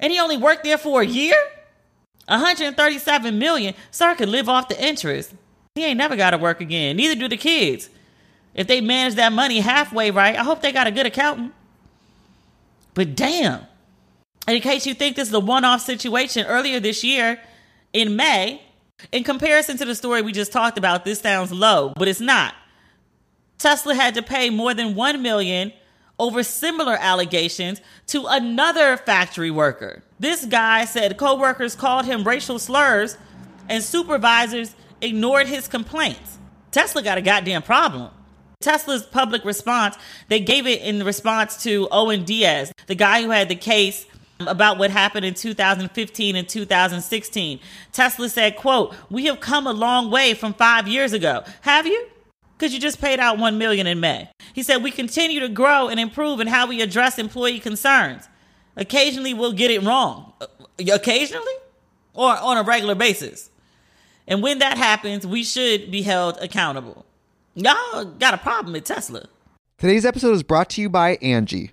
And 0.00 0.12
he 0.12 0.18
only 0.18 0.36
worked 0.36 0.64
there 0.64 0.78
for 0.78 1.02
a 1.02 1.06
year? 1.06 1.36
137 2.26 3.38
million. 3.38 3.74
Sir 3.90 4.14
could 4.14 4.28
live 4.28 4.48
off 4.48 4.68
the 4.68 4.82
interest. 4.82 5.34
He 5.74 5.84
ain't 5.84 5.98
never 5.98 6.16
got 6.16 6.30
to 6.30 6.38
work 6.38 6.60
again. 6.60 6.96
Neither 6.96 7.14
do 7.14 7.28
the 7.28 7.36
kids. 7.36 7.88
If 8.54 8.66
they 8.66 8.80
manage 8.80 9.14
that 9.14 9.32
money 9.32 9.60
halfway 9.60 10.10
right, 10.10 10.36
I 10.36 10.42
hope 10.42 10.60
they 10.60 10.72
got 10.72 10.86
a 10.86 10.90
good 10.90 11.06
accountant. 11.06 11.52
But 12.94 13.14
damn. 13.16 13.66
And 14.46 14.56
In 14.56 14.62
case 14.62 14.86
you 14.86 14.94
think 14.94 15.16
this 15.16 15.28
is 15.28 15.34
a 15.34 15.40
one 15.40 15.64
off 15.64 15.80
situation, 15.80 16.46
earlier 16.46 16.80
this 16.80 17.04
year 17.04 17.40
in 17.92 18.16
May, 18.16 18.62
in 19.10 19.24
comparison 19.24 19.76
to 19.78 19.84
the 19.84 19.94
story 19.94 20.22
we 20.22 20.32
just 20.32 20.52
talked 20.52 20.78
about, 20.78 21.04
this 21.04 21.20
sounds 21.20 21.52
low, 21.52 21.92
but 21.96 22.08
it's 22.08 22.20
not. 22.20 22.54
Tesla 23.58 23.94
had 23.94 24.14
to 24.14 24.22
pay 24.22 24.50
more 24.50 24.74
than 24.74 24.94
1 24.94 25.22
million 25.22 25.72
over 26.18 26.42
similar 26.42 26.96
allegations 27.00 27.80
to 28.06 28.26
another 28.26 28.96
factory 28.96 29.50
worker. 29.50 30.02
This 30.20 30.44
guy 30.44 30.84
said 30.84 31.16
coworkers 31.16 31.74
called 31.74 32.04
him 32.04 32.24
racial 32.24 32.58
slurs 32.58 33.16
and 33.68 33.82
supervisors 33.82 34.74
ignored 35.00 35.46
his 35.46 35.68
complaints. 35.68 36.38
Tesla 36.70 37.02
got 37.02 37.18
a 37.18 37.22
goddamn 37.22 37.62
problem. 37.62 38.10
Tesla's 38.60 39.04
public 39.04 39.44
response, 39.44 39.96
they 40.28 40.40
gave 40.40 40.66
it 40.66 40.80
in 40.82 41.04
response 41.04 41.62
to 41.64 41.88
Owen 41.90 42.24
Diaz, 42.24 42.72
the 42.86 42.94
guy 42.94 43.22
who 43.22 43.30
had 43.30 43.48
the 43.48 43.56
case 43.56 44.06
about 44.48 44.78
what 44.78 44.90
happened 44.90 45.24
in 45.24 45.34
2015 45.34 46.36
and 46.36 46.48
2016. 46.48 47.60
Tesla 47.92 48.28
said, 48.28 48.56
quote, 48.56 48.94
we 49.10 49.26
have 49.26 49.40
come 49.40 49.66
a 49.66 49.72
long 49.72 50.10
way 50.10 50.34
from 50.34 50.54
five 50.54 50.86
years 50.88 51.12
ago. 51.12 51.44
Have 51.62 51.86
you? 51.86 52.08
Because 52.56 52.72
you 52.72 52.80
just 52.80 53.00
paid 53.00 53.18
out 53.18 53.38
1 53.38 53.58
million 53.58 53.86
in 53.86 54.00
May. 54.00 54.28
He 54.54 54.62
said, 54.62 54.82
we 54.82 54.90
continue 54.90 55.40
to 55.40 55.48
grow 55.48 55.88
and 55.88 55.98
improve 55.98 56.40
in 56.40 56.46
how 56.46 56.66
we 56.66 56.80
address 56.80 57.18
employee 57.18 57.58
concerns. 57.58 58.28
Occasionally 58.76 59.34
we'll 59.34 59.52
get 59.52 59.70
it 59.70 59.82
wrong. 59.82 60.32
Uh, 60.40 60.46
occasionally? 60.92 61.52
Or 62.14 62.36
on 62.36 62.56
a 62.58 62.62
regular 62.62 62.94
basis. 62.94 63.50
And 64.26 64.42
when 64.42 64.58
that 64.60 64.78
happens, 64.78 65.26
we 65.26 65.42
should 65.42 65.90
be 65.90 66.02
held 66.02 66.38
accountable. 66.38 67.04
Y'all 67.54 68.04
got 68.04 68.34
a 68.34 68.38
problem 68.38 68.72
with 68.72 68.84
Tesla. 68.84 69.26
Today's 69.78 70.04
episode 70.04 70.32
is 70.32 70.42
brought 70.42 70.70
to 70.70 70.80
you 70.80 70.88
by 70.88 71.16
Angie 71.16 71.72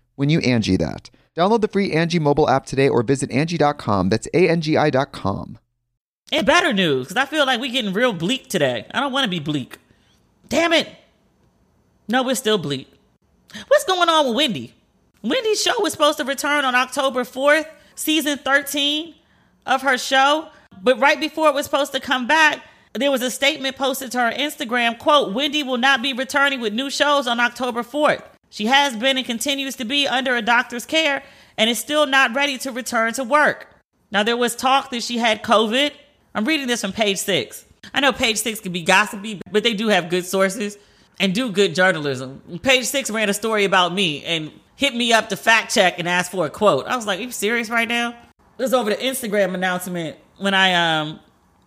when 0.21 0.29
you 0.29 0.39
Angie 0.41 0.77
that. 0.77 1.09
Download 1.35 1.61
the 1.61 1.67
free 1.67 1.93
Angie 1.93 2.19
mobile 2.19 2.47
app 2.47 2.67
today 2.67 2.87
or 2.87 3.01
visit 3.01 3.31
Angie.com. 3.31 4.09
That's 4.09 4.27
A-N-G-I 4.35 4.91
dot 4.91 5.11
com. 5.11 5.57
And 6.31 6.45
better 6.45 6.71
news, 6.71 7.07
because 7.07 7.17
I 7.17 7.25
feel 7.25 7.47
like 7.47 7.59
we're 7.59 7.71
getting 7.71 7.91
real 7.91 8.13
bleak 8.13 8.47
today. 8.47 8.85
I 8.91 8.99
don't 8.99 9.11
want 9.11 9.23
to 9.23 9.29
be 9.31 9.39
bleak. 9.39 9.79
Damn 10.47 10.73
it. 10.73 10.87
No, 12.07 12.21
we're 12.21 12.35
still 12.35 12.59
bleak. 12.59 12.87
What's 13.67 13.83
going 13.83 14.09
on 14.09 14.27
with 14.27 14.35
Wendy? 14.35 14.75
Wendy's 15.23 15.59
show 15.59 15.73
was 15.79 15.91
supposed 15.91 16.19
to 16.19 16.23
return 16.23 16.65
on 16.65 16.75
October 16.75 17.23
4th, 17.23 17.65
season 17.95 18.37
13 18.37 19.15
of 19.65 19.81
her 19.81 19.97
show. 19.97 20.49
But 20.83 20.99
right 20.99 21.19
before 21.19 21.49
it 21.49 21.55
was 21.55 21.65
supposed 21.65 21.93
to 21.93 21.99
come 21.99 22.27
back, 22.27 22.61
there 22.93 23.09
was 23.09 23.23
a 23.23 23.31
statement 23.31 23.75
posted 23.75 24.11
to 24.11 24.19
her 24.19 24.31
Instagram, 24.31 24.99
quote, 24.99 25.33
Wendy 25.33 25.63
will 25.63 25.79
not 25.79 26.03
be 26.03 26.13
returning 26.13 26.61
with 26.61 26.73
new 26.73 26.91
shows 26.91 27.25
on 27.25 27.39
October 27.39 27.81
4th. 27.81 28.21
She 28.51 28.67
has 28.67 28.95
been 28.95 29.17
and 29.17 29.25
continues 29.25 29.77
to 29.77 29.85
be 29.85 30.07
under 30.07 30.35
a 30.35 30.41
doctor's 30.41 30.85
care 30.85 31.23
and 31.57 31.69
is 31.69 31.79
still 31.79 32.05
not 32.05 32.35
ready 32.35 32.57
to 32.59 32.71
return 32.71 33.13
to 33.13 33.23
work. 33.23 33.67
Now, 34.11 34.23
there 34.23 34.37
was 34.37 34.55
talk 34.55 34.91
that 34.91 35.01
she 35.01 35.17
had 35.17 35.41
COVID. 35.41 35.91
I'm 36.35 36.45
reading 36.45 36.67
this 36.67 36.81
from 36.81 36.91
page 36.91 37.17
six. 37.17 37.65
I 37.93 38.01
know 38.01 38.11
page 38.11 38.37
six 38.37 38.59
can 38.59 38.73
be 38.73 38.83
gossipy, 38.83 39.41
but 39.49 39.63
they 39.63 39.73
do 39.73 39.87
have 39.87 40.09
good 40.09 40.25
sources 40.25 40.77
and 41.19 41.33
do 41.33 41.51
good 41.51 41.73
journalism. 41.73 42.59
Page 42.61 42.85
six 42.85 43.09
ran 43.09 43.29
a 43.29 43.33
story 43.33 43.63
about 43.63 43.93
me 43.93 44.23
and 44.25 44.51
hit 44.75 44.93
me 44.93 45.13
up 45.13 45.29
to 45.29 45.37
fact 45.37 45.73
check 45.73 45.97
and 45.97 46.07
ask 46.07 46.29
for 46.29 46.45
a 46.45 46.49
quote. 46.49 46.85
I 46.87 46.95
was 46.97 47.07
like, 47.07 47.19
Are 47.19 47.23
you 47.23 47.31
serious 47.31 47.69
right 47.69 47.87
now? 47.87 48.09
It 48.09 48.61
was 48.61 48.73
over 48.73 48.89
the 48.89 48.97
Instagram 48.97 49.55
announcement 49.55 50.17
when 50.37 50.53
I 50.53 50.73
um 50.99 51.19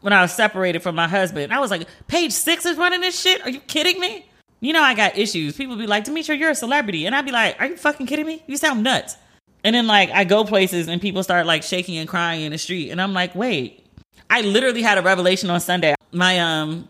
when 0.02 0.12
I 0.12 0.20
was 0.20 0.34
separated 0.34 0.82
from 0.82 0.96
my 0.96 1.08
husband. 1.08 1.50
I 1.50 1.60
was 1.60 1.70
like, 1.70 1.88
page 2.08 2.32
six 2.32 2.66
is 2.66 2.76
running 2.76 3.00
this 3.00 3.18
shit? 3.18 3.42
Are 3.42 3.48
you 3.48 3.60
kidding 3.60 3.98
me? 3.98 4.26
You 4.64 4.72
know, 4.72 4.80
I 4.80 4.94
got 4.94 5.18
issues. 5.18 5.58
People 5.58 5.76
be 5.76 5.86
like, 5.86 6.04
Demetria, 6.04 6.38
you're 6.38 6.48
a 6.48 6.54
celebrity. 6.54 7.04
And 7.04 7.14
I'd 7.14 7.26
be 7.26 7.32
like, 7.32 7.60
Are 7.60 7.66
you 7.66 7.76
fucking 7.76 8.06
kidding 8.06 8.24
me? 8.24 8.42
You 8.46 8.56
sound 8.56 8.82
nuts. 8.82 9.14
And 9.62 9.76
then, 9.76 9.86
like, 9.86 10.08
I 10.10 10.24
go 10.24 10.42
places 10.42 10.88
and 10.88 11.02
people 11.02 11.22
start 11.22 11.44
like 11.44 11.62
shaking 11.62 11.98
and 11.98 12.08
crying 12.08 12.40
in 12.40 12.52
the 12.52 12.56
street. 12.56 12.88
And 12.88 12.98
I'm 12.98 13.12
like, 13.12 13.34
Wait, 13.34 13.84
I 14.30 14.40
literally 14.40 14.80
had 14.80 14.96
a 14.96 15.02
revelation 15.02 15.50
on 15.50 15.60
Sunday. 15.60 15.94
My, 16.12 16.38
um, 16.38 16.88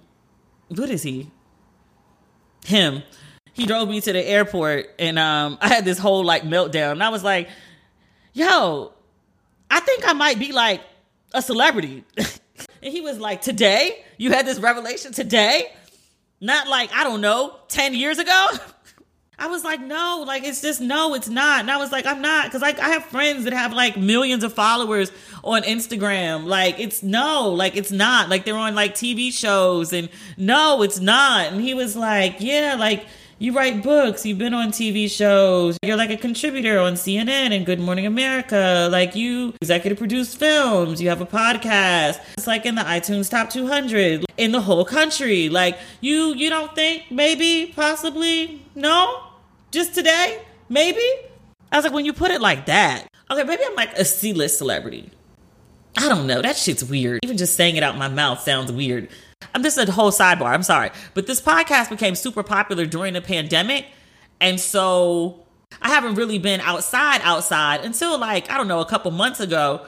what 0.68 0.88
is 0.88 1.02
he? 1.02 1.32
Him. 2.64 3.02
He 3.54 3.66
drove 3.66 3.88
me 3.88 4.00
to 4.02 4.12
the 4.12 4.24
airport 4.24 4.90
and 5.00 5.18
um, 5.18 5.58
I 5.60 5.66
had 5.66 5.84
this 5.84 5.98
whole 5.98 6.24
like 6.24 6.44
meltdown. 6.44 6.92
And 6.92 7.02
I 7.02 7.08
was 7.08 7.24
like, 7.24 7.48
Yo, 8.34 8.92
I 9.68 9.80
think 9.80 10.08
I 10.08 10.12
might 10.12 10.38
be 10.38 10.52
like 10.52 10.80
a 11.32 11.42
celebrity. 11.42 12.04
and 12.16 12.92
he 12.92 13.00
was 13.00 13.18
like, 13.18 13.42
Today? 13.42 14.04
You 14.16 14.30
had 14.30 14.46
this 14.46 14.60
revelation 14.60 15.10
today? 15.10 15.72
Not 16.44 16.68
like, 16.68 16.92
I 16.92 17.04
don't 17.04 17.22
know, 17.22 17.56
10 17.68 17.94
years 17.94 18.18
ago. 18.18 18.48
I 19.38 19.48
was 19.48 19.64
like, 19.64 19.80
no, 19.80 20.24
like 20.26 20.44
it's 20.44 20.60
just 20.60 20.80
no, 20.80 21.14
it's 21.14 21.28
not. 21.28 21.60
And 21.60 21.70
I 21.70 21.78
was 21.78 21.90
like, 21.90 22.04
I'm 22.04 22.20
not, 22.20 22.44
because 22.44 22.60
like 22.60 22.78
I 22.78 22.90
have 22.90 23.06
friends 23.06 23.44
that 23.44 23.54
have 23.54 23.72
like 23.72 23.96
millions 23.96 24.44
of 24.44 24.52
followers 24.52 25.10
on 25.42 25.62
Instagram. 25.62 26.44
Like 26.44 26.78
it's 26.78 27.02
no, 27.02 27.48
like 27.48 27.76
it's 27.76 27.90
not. 27.90 28.28
Like 28.28 28.44
they're 28.44 28.56
on 28.56 28.74
like 28.74 28.94
TV 28.94 29.32
shows 29.32 29.94
and 29.94 30.10
no, 30.36 30.82
it's 30.82 31.00
not. 31.00 31.46
And 31.52 31.62
he 31.62 31.72
was 31.72 31.96
like, 31.96 32.36
yeah, 32.40 32.76
like 32.78 33.06
you 33.44 33.52
write 33.52 33.82
books, 33.82 34.24
you've 34.24 34.38
been 34.38 34.54
on 34.54 34.70
TV 34.70 35.08
shows, 35.10 35.76
you're 35.82 35.98
like 35.98 36.08
a 36.08 36.16
contributor 36.16 36.78
on 36.78 36.94
CNN 36.94 37.54
and 37.54 37.66
Good 37.66 37.78
Morning 37.78 38.06
America, 38.06 38.88
like 38.90 39.14
you 39.14 39.52
executive 39.60 39.98
produce 39.98 40.34
films, 40.34 41.00
you 41.00 41.10
have 41.10 41.20
a 41.20 41.26
podcast. 41.26 42.20
It's 42.38 42.46
like 42.46 42.64
in 42.64 42.74
the 42.74 42.82
iTunes 42.82 43.28
top 43.28 43.50
200 43.50 44.24
in 44.38 44.52
the 44.52 44.62
whole 44.62 44.86
country. 44.86 45.50
Like 45.50 45.78
you 46.00 46.34
you 46.34 46.48
don't 46.48 46.74
think 46.74 47.10
maybe 47.10 47.70
possibly 47.76 48.62
no? 48.74 49.22
Just 49.70 49.94
today? 49.94 50.40
Maybe? 50.70 51.06
I 51.70 51.76
was 51.76 51.84
like 51.84 51.92
when 51.92 52.06
you 52.06 52.14
put 52.14 52.30
it 52.30 52.40
like 52.40 52.64
that. 52.66 53.06
Okay, 53.30 53.44
maybe 53.44 53.62
I'm 53.66 53.74
like 53.74 53.92
a 53.98 54.06
C-list 54.06 54.56
celebrity. 54.56 55.10
I 55.98 56.08
don't 56.08 56.26
know. 56.26 56.40
That 56.40 56.56
shit's 56.56 56.82
weird. 56.82 57.20
Even 57.22 57.36
just 57.36 57.56
saying 57.56 57.76
it 57.76 57.82
out 57.82 57.96
my 57.98 58.08
mouth 58.08 58.40
sounds 58.40 58.72
weird. 58.72 59.10
I'm 59.54 59.62
just 59.62 59.78
a 59.78 59.90
whole 59.90 60.10
sidebar. 60.10 60.46
I'm 60.46 60.62
sorry, 60.62 60.90
but 61.14 61.26
this 61.26 61.40
podcast 61.40 61.90
became 61.90 62.14
super 62.14 62.42
popular 62.42 62.86
during 62.86 63.14
the 63.14 63.20
pandemic, 63.20 63.86
and 64.40 64.60
so 64.60 65.44
I 65.82 65.88
haven't 65.88 66.14
really 66.14 66.38
been 66.38 66.60
outside 66.60 67.20
outside 67.22 67.84
until 67.84 68.18
like 68.18 68.50
I 68.50 68.56
don't 68.56 68.68
know 68.68 68.80
a 68.80 68.86
couple 68.86 69.10
months 69.10 69.40
ago 69.40 69.86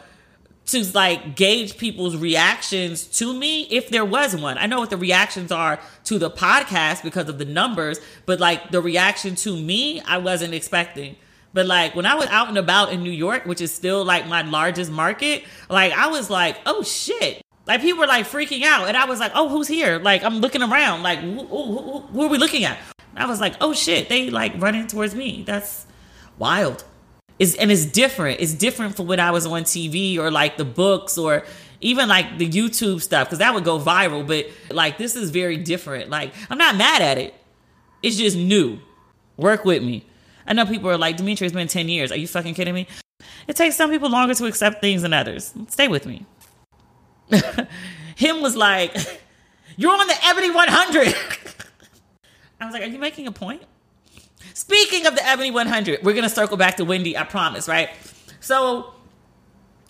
to 0.66 0.85
like 0.95 1.37
gauge 1.37 1.79
people's 1.79 2.16
reactions 2.16 3.05
to 3.05 3.33
me 3.33 3.62
if 3.71 3.88
there 3.88 4.05
was 4.05 4.35
one. 4.37 4.59
I 4.59 4.66
know 4.66 4.81
what 4.81 4.90
the 4.90 4.97
reactions 4.97 5.53
are 5.53 5.79
to 6.05 6.19
the 6.19 6.31
podcast 6.31 7.03
because 7.03 7.29
of 7.29 7.38
the 7.38 7.45
numbers, 7.45 8.01
but 8.27 8.40
like 8.40 8.71
the 8.71 8.81
reaction 8.81 9.37
to 9.37 9.57
me, 9.57 10.01
I 10.01 10.19
wasn't 10.19 10.55
expecting. 10.55 11.16
But 11.53 11.66
like 11.66 11.95
when 11.95 12.05
I 12.05 12.14
was 12.14 12.27
out 12.27 12.49
and 12.49 12.59
about 12.59 12.92
in 12.92 13.03
New 13.03 13.11
York, 13.11 13.47
which 13.47 13.61
is 13.61 13.73
still 13.73 14.05
like 14.05 14.27
my 14.27 14.42
largest 14.42 14.90
market, 14.90 15.45
like 15.71 15.92
I 15.92 16.09
was 16.09 16.29
like, 16.29 16.59
oh 16.66 16.83
shit. 16.83 17.40
Like 17.66 17.81
people 17.81 17.98
were 17.98 18.07
like 18.07 18.26
freaking 18.26 18.62
out, 18.62 18.88
and 18.88 18.96
I 18.96 19.05
was 19.05 19.18
like, 19.18 19.33
"Oh, 19.35 19.48
who's 19.48 19.68
here?" 19.68 19.98
Like 19.98 20.22
I'm 20.22 20.38
looking 20.38 20.62
around, 20.62 21.02
like 21.02 21.18
who, 21.18 21.44
who, 21.44 22.00
who 22.00 22.22
are 22.22 22.29
we 22.29 22.38
looking 22.38 22.64
at? 22.64 22.79
And 23.14 23.24
I 23.24 23.26
was 23.26 23.40
like, 23.40 23.55
"Oh 23.61 23.72
shit!" 23.72 24.09
They 24.09 24.31
like 24.31 24.52
running 24.61 24.87
towards 24.87 25.14
me. 25.14 25.42
That's 25.46 25.87
wild. 26.38 26.85
Is 27.38 27.55
and 27.57 27.70
it's 27.70 27.85
different. 27.85 28.40
It's 28.40 28.55
different 28.55 28.96
from 28.96 29.09
when 29.09 29.20
I 29.20 29.31
was 29.31 29.46
on 29.46 29.64
TV 29.64 30.16
or 30.16 30.31
like 30.31 30.57
the 30.57 30.64
books 30.64 31.18
or 31.18 31.44
even 31.81 32.09
like 32.09 32.38
the 32.38 32.48
YouTube 32.48 33.02
stuff 33.02 33.26
because 33.29 33.40
that 33.40 33.52
would 33.52 33.64
go 33.64 33.79
viral. 33.79 34.26
But 34.26 34.46
like 34.70 34.96
this 34.96 35.16
is 35.16 35.31
very 35.31 35.57
different. 35.57 36.09
Like 36.09 36.33
I'm 36.48 36.59
not 36.59 36.76
mad 36.76 37.02
at 37.02 37.18
it. 37.18 37.35
It's 38.02 38.16
just 38.16 38.37
new. 38.37 38.79
Work 39.37 39.64
with 39.64 39.83
me. 39.83 40.07
I 40.46 40.52
know 40.52 40.64
people 40.64 40.88
are 40.88 40.96
like, 40.96 41.16
Demetri, 41.16 41.46
it's 41.46 41.55
been 41.55 41.68
10 41.68 41.88
years. 41.88 42.12
Are 42.12 42.16
you 42.16 42.29
fucking 42.29 42.55
kidding 42.55 42.72
me? 42.72 42.87
It 43.48 43.57
takes 43.57 43.76
some 43.76 43.90
people 43.90 44.09
longer 44.09 44.35
to 44.35 44.46
accept 44.46 44.81
things 44.81 45.02
than 45.02 45.12
others. 45.12 45.52
Stay 45.68 45.88
with 45.88 46.07
me. 46.07 46.24
Him 48.16 48.42
was 48.42 48.56
like, 48.56 48.94
You're 49.76 49.92
on 49.92 50.06
the 50.06 50.16
Ebony 50.24 50.50
100. 50.50 51.08
I 52.60 52.64
was 52.64 52.72
like, 52.72 52.82
Are 52.82 52.86
you 52.86 52.98
making 52.98 53.26
a 53.26 53.32
point? 53.32 53.62
Speaking 54.54 55.06
of 55.06 55.14
the 55.14 55.26
Ebony 55.26 55.50
100, 55.50 56.02
we're 56.02 56.12
going 56.12 56.22
to 56.22 56.30
circle 56.30 56.56
back 56.56 56.76
to 56.76 56.84
Wendy, 56.84 57.16
I 57.16 57.24
promise, 57.24 57.68
right? 57.68 57.90
So 58.40 58.94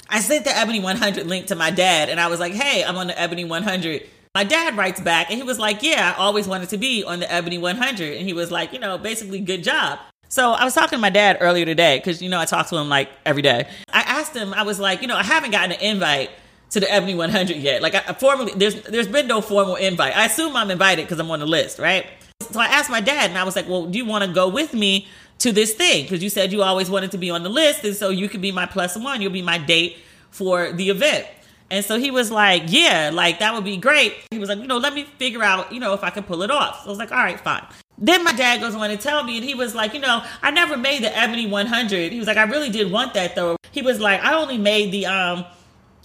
I 0.08 0.20
sent 0.20 0.44
the 0.44 0.56
Ebony 0.56 0.80
100 0.80 1.26
link 1.26 1.46
to 1.46 1.54
my 1.54 1.70
dad, 1.70 2.08
and 2.08 2.18
I 2.18 2.26
was 2.28 2.40
like, 2.40 2.52
Hey, 2.52 2.84
I'm 2.84 2.96
on 2.96 3.06
the 3.06 3.20
Ebony 3.20 3.44
100. 3.44 4.02
My 4.34 4.44
dad 4.44 4.76
writes 4.76 5.00
back, 5.00 5.30
and 5.30 5.36
he 5.38 5.42
was 5.42 5.58
like, 5.58 5.82
Yeah, 5.82 6.14
I 6.16 6.20
always 6.20 6.48
wanted 6.48 6.70
to 6.70 6.78
be 6.78 7.04
on 7.04 7.20
the 7.20 7.32
Ebony 7.32 7.58
100. 7.58 8.16
And 8.16 8.26
he 8.26 8.32
was 8.32 8.50
like, 8.50 8.72
You 8.72 8.78
know, 8.78 8.98
basically, 8.98 9.40
good 9.40 9.62
job. 9.62 9.98
So 10.28 10.50
I 10.52 10.64
was 10.64 10.74
talking 10.74 10.98
to 10.98 11.00
my 11.00 11.10
dad 11.10 11.38
earlier 11.40 11.64
today 11.64 11.98
because, 11.98 12.20
you 12.20 12.28
know, 12.28 12.40
I 12.40 12.46
talk 12.46 12.66
to 12.68 12.76
him 12.76 12.88
like 12.88 13.08
every 13.24 13.42
day. 13.42 13.68
I 13.92 14.00
asked 14.00 14.34
him, 14.34 14.52
I 14.52 14.62
was 14.64 14.80
like, 14.80 15.00
You 15.02 15.08
know, 15.08 15.16
I 15.16 15.22
haven't 15.22 15.52
gotten 15.52 15.72
an 15.72 15.80
invite 15.80 16.30
to 16.70 16.80
the 16.80 16.92
Ebony 16.92 17.14
100 17.14 17.56
yet. 17.56 17.82
Like 17.82 17.94
I, 17.94 18.12
formally, 18.14 18.52
there's 18.56 18.82
there's 18.82 19.08
been 19.08 19.26
no 19.26 19.40
formal 19.40 19.76
invite. 19.76 20.16
I 20.16 20.26
assume 20.26 20.56
I'm 20.56 20.70
invited 20.70 21.04
because 21.04 21.18
I'm 21.18 21.30
on 21.30 21.40
the 21.40 21.46
list, 21.46 21.78
right? 21.78 22.06
So 22.50 22.60
I 22.60 22.66
asked 22.66 22.90
my 22.90 23.00
dad, 23.00 23.30
and 23.30 23.38
I 23.38 23.44
was 23.44 23.56
like, 23.56 23.68
"Well, 23.68 23.86
do 23.86 23.98
you 23.98 24.04
want 24.04 24.24
to 24.24 24.32
go 24.32 24.48
with 24.48 24.74
me 24.74 25.08
to 25.38 25.52
this 25.52 25.74
thing? 25.74 26.04
Because 26.04 26.22
you 26.22 26.30
said 26.30 26.52
you 26.52 26.62
always 26.62 26.90
wanted 26.90 27.12
to 27.12 27.18
be 27.18 27.30
on 27.30 27.42
the 27.42 27.48
list, 27.48 27.84
and 27.84 27.96
so 27.96 28.10
you 28.10 28.28
could 28.28 28.40
be 28.40 28.52
my 28.52 28.66
plus 28.66 28.96
one. 28.96 29.22
You'll 29.22 29.32
be 29.32 29.42
my 29.42 29.58
date 29.58 29.98
for 30.30 30.72
the 30.72 30.90
event." 30.90 31.26
And 31.68 31.84
so 31.84 31.98
he 31.98 32.10
was 32.10 32.30
like, 32.30 32.64
"Yeah, 32.66 33.10
like 33.12 33.38
that 33.40 33.54
would 33.54 33.64
be 33.64 33.76
great." 33.76 34.14
He 34.30 34.38
was 34.38 34.48
like, 34.48 34.58
"You 34.58 34.66
know, 34.66 34.78
let 34.78 34.94
me 34.94 35.04
figure 35.18 35.42
out, 35.42 35.72
you 35.72 35.80
know, 35.80 35.94
if 35.94 36.04
I 36.04 36.10
can 36.10 36.24
pull 36.24 36.42
it 36.42 36.50
off." 36.50 36.82
So 36.82 36.86
I 36.86 36.90
was 36.90 36.98
like, 36.98 37.12
"All 37.12 37.18
right, 37.18 37.40
fine." 37.40 37.64
Then 37.98 38.24
my 38.24 38.32
dad 38.32 38.60
goes 38.60 38.74
on 38.74 38.90
to 38.90 38.96
tell 38.96 39.24
me, 39.24 39.36
and 39.36 39.44
he 39.44 39.54
was 39.54 39.74
like, 39.74 39.94
you 39.94 40.00
know, 40.00 40.22
I 40.42 40.50
never 40.50 40.76
made 40.76 41.02
the 41.02 41.16
Ebony 41.16 41.46
100. 41.46 42.12
He 42.12 42.18
was 42.18 42.28
like, 42.28 42.36
I 42.36 42.44
really 42.44 42.68
did 42.68 42.92
want 42.92 43.14
that 43.14 43.34
though. 43.34 43.56
He 43.72 43.80
was 43.80 44.00
like, 44.00 44.22
I 44.22 44.34
only 44.34 44.58
made 44.58 44.92
the 44.92 45.06
um 45.06 45.46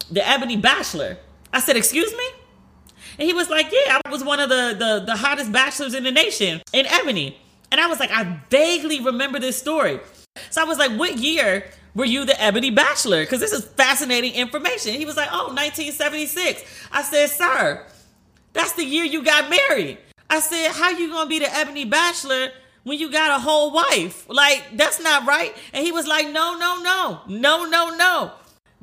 the 0.10 0.28
Ebony 0.28 0.58
Bachelor. 0.58 1.18
I 1.54 1.60
said, 1.60 1.76
excuse 1.76 2.12
me? 2.12 2.30
And 3.20 3.28
he 3.28 3.34
was 3.34 3.50
like, 3.50 3.72
yeah, 3.72 4.00
I 4.06 4.10
was 4.10 4.24
one 4.24 4.40
of 4.40 4.50
the 4.50 4.76
the, 4.78 5.04
the 5.06 5.16
hottest 5.16 5.52
bachelors 5.52 5.94
in 5.94 6.04
the 6.04 6.12
nation 6.12 6.62
in 6.74 6.86
Ebony. 6.86 7.38
And 7.72 7.80
I 7.80 7.88
was 7.88 8.00
like, 8.00 8.12
I 8.12 8.40
vaguely 8.50 9.00
remember 9.00 9.40
this 9.40 9.58
story. 9.58 10.00
So 10.50 10.62
I 10.62 10.66
was 10.66 10.78
like, 10.78 10.92
what 10.98 11.18
year 11.18 11.66
were 11.96 12.06
you 12.06 12.26
the 12.26 12.42
Ebony 12.42 12.70
Bachelor? 12.70 13.24
Because 13.24 13.40
this 13.40 13.52
is 13.52 13.66
fascinating 13.66 14.34
information. 14.34 14.94
He 14.94 15.06
was 15.06 15.18
like, 15.18 15.30
oh, 15.32 15.48
1976. 15.48 16.64
I 16.92 17.02
said, 17.02 17.30
sir, 17.30 17.86
that's 18.54 18.74
the 18.74 18.84
year 18.84 19.06
you 19.06 19.24
got 19.24 19.50
married. 19.50 19.98
I 20.30 20.40
said, 20.40 20.72
how 20.72 20.90
you 20.90 21.10
gonna 21.10 21.30
be 21.30 21.40
the 21.40 21.54
Ebony 21.54 21.86
Bachelor 21.86 22.50
when 22.84 22.98
you 22.98 23.12
got 23.12 23.38
a 23.38 23.42
whole 23.42 23.72
wife? 23.72 24.28
Like, 24.30 24.64
that's 24.74 25.02
not 25.02 25.28
right. 25.28 25.56
And 25.74 25.86
he 25.86 25.92
was 25.92 26.08
like, 26.08 26.28
no, 26.28 26.58
no, 26.58 26.82
no, 26.82 27.22
no, 27.28 27.66
no, 27.66 27.96
no. 27.96 28.32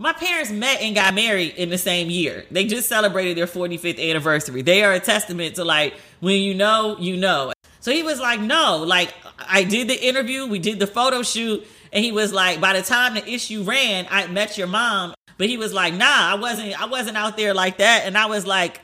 My 0.01 0.13
parents 0.13 0.53
met 0.53 0.81
and 0.81 0.95
got 0.95 1.13
married 1.13 1.55
in 1.57 1.71
the 1.71 1.77
same 1.77 2.09
year. 2.09 2.45
They 2.53 2.67
just 2.67 2.89
celebrated 2.89 3.37
their 3.37 3.49
45th 3.49 3.99
anniversary. 3.99 4.63
They 4.63 4.85
are 4.85 4.93
a 4.93 5.01
testament 5.01 5.57
to 5.57 5.65
like, 5.65 5.95
when 6.21 6.41
you 6.41 6.55
know, 6.55 6.97
you 7.01 7.17
know. 7.17 7.53
So 7.81 7.91
he 7.91 8.05
was 8.05 8.21
like, 8.21 8.39
no, 8.39 8.85
like, 8.87 9.13
I 9.41 9.65
did 9.65 9.89
the 9.89 10.01
interview, 10.01 10.47
we 10.47 10.61
did 10.61 10.79
the 10.79 10.87
photo 10.87 11.25
shoot, 11.25 11.67
and 11.93 12.05
he 12.05 12.13
was 12.13 12.33
like, 12.33 12.61
by 12.61 12.75
the 12.75 12.83
time 12.83 13.15
the 13.15 13.29
issue 13.29 13.65
ran, 13.65 14.07
I 14.09 14.29
met 14.29 14.57
your 14.57 14.69
mom. 14.69 15.15
But 15.37 15.49
he 15.49 15.57
was 15.57 15.73
like, 15.73 15.95
nah, 15.95 16.31
I 16.31 16.35
wasn't, 16.35 16.81
I 16.81 16.87
wasn't 16.87 17.17
out 17.17 17.37
there 17.37 17.53
like 17.53 17.79
that. 17.79 18.03
And 18.05 18.17
I 18.17 18.27
was 18.27 18.47
like, 18.47 18.81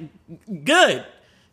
good. 0.65 1.07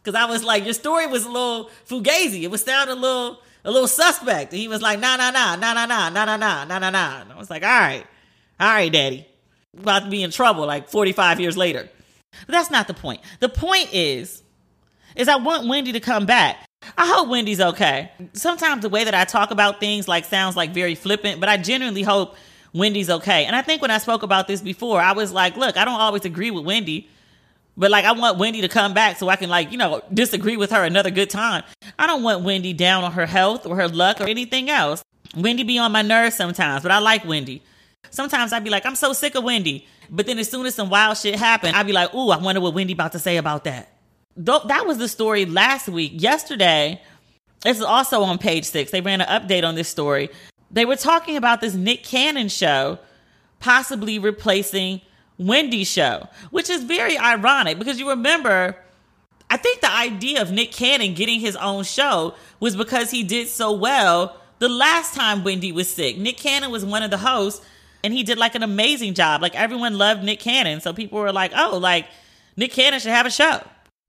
Cause 0.04 0.16
I 0.16 0.26
was 0.26 0.44
like, 0.44 0.64
your 0.66 0.74
story 0.74 1.06
was 1.06 1.26
a 1.26 1.30
little 1.30 1.70
fugazi. 1.88 2.42
It 2.42 2.50
was 2.50 2.64
sounding 2.64 2.98
a 2.98 3.00
little, 3.00 3.40
a 3.64 3.70
little 3.70 3.88
suspect. 3.88 4.54
And 4.54 4.60
he 4.60 4.68
was 4.68 4.82
like, 4.82 5.00
nah, 5.00 5.18
nah, 5.18 5.30
nah, 5.30 5.56
nah, 5.56 5.74
nah, 5.74 5.86
nah, 5.86 6.10
nah, 6.10 6.26
nah, 6.26 6.66
nah, 6.66 6.80
nah, 6.80 6.90
nah. 6.90 7.22
And 7.22 7.32
I 7.32 7.38
was 7.38 7.52
like, 7.52 7.62
all 7.62 7.70
right, 7.70 8.06
all 8.60 8.68
right, 8.68 8.92
daddy. 8.92 9.28
About 9.78 10.04
to 10.04 10.10
be 10.10 10.24
in 10.24 10.32
trouble 10.32 10.66
like 10.66 10.90
45 10.90 11.40
years 11.40 11.58
later. 11.58 11.90
But 12.46 12.54
that's 12.54 12.72
not 12.72 12.88
the 12.88 12.94
point. 12.94 13.22
The 13.40 13.50
point 13.50 13.90
is, 13.94 14.44
is 15.16 15.28
I 15.28 15.38
want 15.38 15.68
Wendy 15.68 15.92
to 15.94 16.00
come 16.00 16.26
back. 16.26 16.66
I 16.98 17.06
hope 17.06 17.30
Wendy's 17.30 17.62
okay. 17.62 18.12
Sometimes 18.34 18.82
the 18.82 18.90
way 18.90 19.04
that 19.04 19.14
I 19.14 19.26
talk 19.26 19.52
about 19.52 19.80
things 19.80 20.08
like 20.08 20.26
sounds 20.26 20.56
like 20.56 20.72
very 20.72 20.96
flippant, 20.96 21.40
but 21.40 21.48
I 21.48 21.58
genuinely 21.58 22.02
hope 22.02 22.36
Wendy's 22.74 23.10
okay. 23.10 23.46
And 23.46 23.56
I 23.56 23.62
think 23.62 23.82
when 23.82 23.92
I 23.92 23.98
spoke 23.98 24.24
about 24.24 24.48
this 24.48 24.62
before, 24.62 25.00
I 25.00 25.12
was 25.12 25.32
like, 25.32 25.58
look, 25.58 25.78
I 25.78 25.86
don't 25.86 26.00
always 26.00 26.26
agree 26.26 26.52
with 26.52 26.66
Wendy 26.66 27.10
but 27.78 27.90
like, 27.90 28.06
I 28.06 28.12
want 28.12 28.38
Wendy 28.38 28.62
to 28.62 28.68
come 28.68 28.94
back 28.94 29.18
so 29.18 29.30
I 29.30 29.36
can 29.36 29.50
like, 29.50 29.72
you 29.72 29.78
know, 29.78 30.02
disagree 30.14 30.58
with 30.58 30.72
her 30.72 30.84
another 30.84 31.10
good 31.10 31.30
time. 31.30 31.64
I 31.98 32.08
don't 32.08 32.24
want 32.24 32.44
Wendy 32.44 32.74
down 32.74 33.04
on 33.04 33.14
her 33.14 33.26
health 33.26 33.66
or 33.66 33.76
her 33.76 33.88
luck 33.88 34.20
or 34.20 34.28
anything 34.28 34.70
else. 34.70 35.04
Wendy 35.36 35.64
be 35.64 35.78
on 35.78 35.92
my 35.92 36.02
nerves 36.02 36.36
sometimes, 36.36 36.84
but 36.84 36.92
I 36.92 37.00
like 37.00 37.26
Wendy. 37.26 37.64
Sometimes 38.10 38.52
I'd 38.52 38.64
be 38.64 38.70
like, 38.70 38.86
I'm 38.86 38.96
so 38.96 39.14
sick 39.14 39.36
of 39.36 39.44
Wendy. 39.44 39.88
But 40.10 40.26
then 40.26 40.40
as 40.40 40.50
soon 40.50 40.66
as 40.66 40.76
some 40.76 40.90
wild 40.90 41.18
shit 41.18 41.36
happened, 41.36 41.76
I'd 41.76 41.86
be 41.86 41.94
like, 41.94 42.14
ooh, 42.14 42.30
I 42.30 42.38
wonder 42.38 42.60
what 42.60 42.74
Wendy 42.74 42.94
about 42.94 43.14
to 43.14 43.20
say 43.20 43.38
about 43.38 43.64
that. 43.64 43.94
That 44.36 44.86
was 44.86 44.98
the 44.98 45.08
story 45.08 45.46
last 45.46 45.88
week. 45.88 46.14
Yesterday, 46.16 47.02
this 47.62 47.78
is 47.78 47.84
also 47.84 48.24
on 48.24 48.38
page 48.38 48.66
six. 48.66 48.92
They 48.92 49.02
ran 49.02 49.22
an 49.22 49.28
update 49.28 49.64
on 49.64 49.76
this 49.76 49.88
story. 49.88 50.30
They 50.72 50.86
were 50.86 50.96
talking 50.96 51.38
about 51.38 51.62
this 51.62 51.74
Nick 51.74 52.04
Cannon 52.04 52.50
show 52.50 53.00
possibly 53.60 54.20
replacing 54.20 55.02
Wendy's 55.38 55.90
show, 55.90 56.28
which 56.50 56.70
is 56.70 56.84
very 56.84 57.18
ironic 57.18 57.78
because 57.78 58.00
you 58.00 58.10
remember, 58.10 58.76
I 59.50 59.58
think 59.58 59.82
the 59.82 59.92
idea 59.92 60.42
of 60.42 60.52
Nick 60.52 60.72
Cannon 60.72 61.14
getting 61.14 61.40
his 61.40 61.56
own 61.56 61.84
show 61.84 62.36
was 62.60 62.76
because 62.76 63.12
he 63.12 63.24
did 63.24 63.48
so 63.48 63.72
well 63.72 64.38
the 64.60 64.70
last 64.70 65.14
time 65.14 65.44
Wendy 65.44 65.72
was 65.72 65.90
sick. 65.90 66.18
Nick 66.18 66.38
Cannon 66.38 66.72
was 66.72 66.86
one 66.86 67.04
of 67.04 67.12
the 67.12 67.18
hosts 67.18 67.66
and 68.04 68.14
he 68.14 68.24
did 68.24 68.38
like 68.38 68.56
an 68.56 68.64
amazing 68.64 69.14
job. 69.14 69.42
Like 69.42 69.56
everyone 69.56 69.98
loved 69.98 70.24
Nick 70.24 70.40
Cannon. 70.40 70.82
So 70.82 70.94
people 70.94 71.20
were 71.20 71.32
like, 71.32 71.52
oh, 71.56 71.78
like 71.78 72.08
Nick 72.58 72.72
Cannon 72.72 73.00
should 73.00 73.12
have 73.12 73.26
a 73.26 73.32
show. 73.32 73.62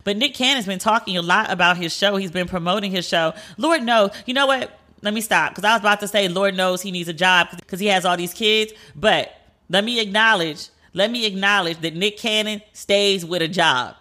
But 0.05 0.17
Nick 0.17 0.35
Cannon's 0.35 0.67
been 0.67 0.79
talking 0.79 1.17
a 1.17 1.23
lot 1.23 1.51
about 1.51 1.77
his 1.77 1.95
show. 1.95 2.17
He's 2.17 2.33
been 2.33 2.49
promoting 2.49 2.91
his 2.91 3.07
show. 3.07 3.35
Lord 3.57 3.83
knows. 3.83 4.11
You 4.27 4.35
know 4.35 4.47
what? 4.47 4.79
Let 5.03 5.15
me 5.15 5.21
stop 5.21 5.53
because 5.53 5.65
I 5.65 5.73
was 5.73 5.81
about 5.81 6.01
to 6.01 6.09
say, 6.09 6.29
Lord 6.29 6.57
knows 6.57 6.83
he 6.83 6.91
needs 6.91 7.09
a 7.09 7.13
job 7.13 7.49
because 7.57 7.81
he 7.81 7.87
has 7.87 8.05
all 8.05 8.17
these 8.17 8.35
kids. 8.35 8.73
But 8.95 9.33
let 9.69 9.85
me 9.85 10.01
acknowledge 10.01 10.69
let 10.95 11.11
me 11.11 11.27
acknowledge 11.27 11.79
that 11.79 11.95
Nick 11.95 12.19
Cannon 12.19 12.63
stays 12.73 13.25
with 13.25 13.43
a 13.43 13.49
job. 13.49 13.97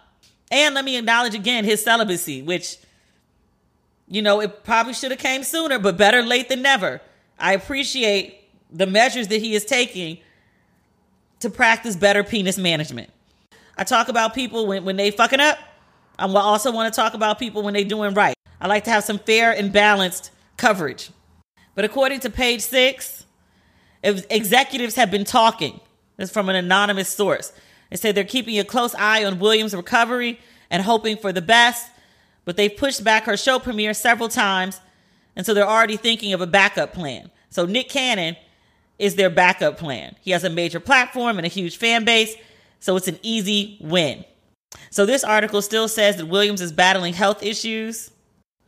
And 0.50 0.74
let 0.74 0.84
me 0.84 0.98
acknowledge 0.98 1.34
again 1.34 1.64
his 1.64 1.82
celibacy, 1.82 2.42
which, 2.42 2.76
you 4.08 4.20
know, 4.20 4.40
it 4.40 4.64
probably 4.64 4.92
should 4.92 5.10
have 5.10 5.20
came 5.20 5.42
sooner, 5.42 5.78
but 5.78 5.96
better 5.96 6.22
late 6.22 6.50
than 6.50 6.60
never. 6.60 7.00
I 7.38 7.54
appreciate 7.54 8.41
the 8.72 8.86
measures 8.86 9.28
that 9.28 9.40
he 9.40 9.54
is 9.54 9.64
taking 9.64 10.18
to 11.40 11.50
practice 11.50 11.96
better 11.96 12.24
penis 12.24 12.58
management. 12.58 13.10
I 13.76 13.84
talk 13.84 14.08
about 14.08 14.34
people 14.34 14.66
when, 14.66 14.84
when 14.84 14.96
they 14.96 15.10
fucking 15.10 15.40
up. 15.40 15.58
I 16.18 16.26
also 16.26 16.72
want 16.72 16.92
to 16.92 16.96
talk 16.96 17.14
about 17.14 17.38
people 17.38 17.62
when 17.62 17.74
they 17.74 17.84
doing 17.84 18.14
right. 18.14 18.36
I 18.60 18.68
like 18.68 18.84
to 18.84 18.90
have 18.90 19.04
some 19.04 19.18
fair 19.18 19.52
and 19.52 19.72
balanced 19.72 20.30
coverage. 20.56 21.10
But 21.74 21.84
according 21.84 22.20
to 22.20 22.30
page 22.30 22.60
six, 22.60 23.24
executives 24.02 24.94
have 24.94 25.10
been 25.10 25.24
talking 25.24 25.80
this 26.16 26.28
is 26.28 26.32
from 26.32 26.48
an 26.48 26.56
anonymous 26.56 27.08
source. 27.08 27.52
They 27.90 27.96
say 27.96 28.12
they're 28.12 28.24
keeping 28.24 28.58
a 28.58 28.64
close 28.64 28.94
eye 28.94 29.24
on 29.24 29.38
Williams' 29.38 29.74
recovery 29.74 30.38
and 30.70 30.82
hoping 30.82 31.16
for 31.16 31.32
the 31.32 31.42
best, 31.42 31.90
but 32.44 32.56
they've 32.56 32.74
pushed 32.74 33.02
back 33.02 33.24
her 33.24 33.36
show 33.36 33.58
premiere 33.58 33.94
several 33.94 34.28
times, 34.28 34.80
and 35.34 35.44
so 35.44 35.54
they're 35.54 35.68
already 35.68 35.96
thinking 35.96 36.32
of 36.32 36.40
a 36.40 36.46
backup 36.46 36.92
plan. 36.92 37.30
So 37.50 37.66
Nick 37.66 37.88
Cannon 37.88 38.36
is 38.98 39.16
their 39.16 39.30
backup 39.30 39.78
plan. 39.78 40.16
He 40.20 40.30
has 40.30 40.44
a 40.44 40.50
major 40.50 40.80
platform 40.80 41.38
and 41.38 41.46
a 41.46 41.48
huge 41.48 41.76
fan 41.76 42.04
base, 42.04 42.34
so 42.80 42.96
it's 42.96 43.08
an 43.08 43.18
easy 43.22 43.78
win. 43.80 44.24
So 44.90 45.06
this 45.06 45.24
article 45.24 45.62
still 45.62 45.88
says 45.88 46.16
that 46.16 46.26
Williams 46.26 46.60
is 46.60 46.72
battling 46.72 47.14
health 47.14 47.42
issues. 47.42 48.10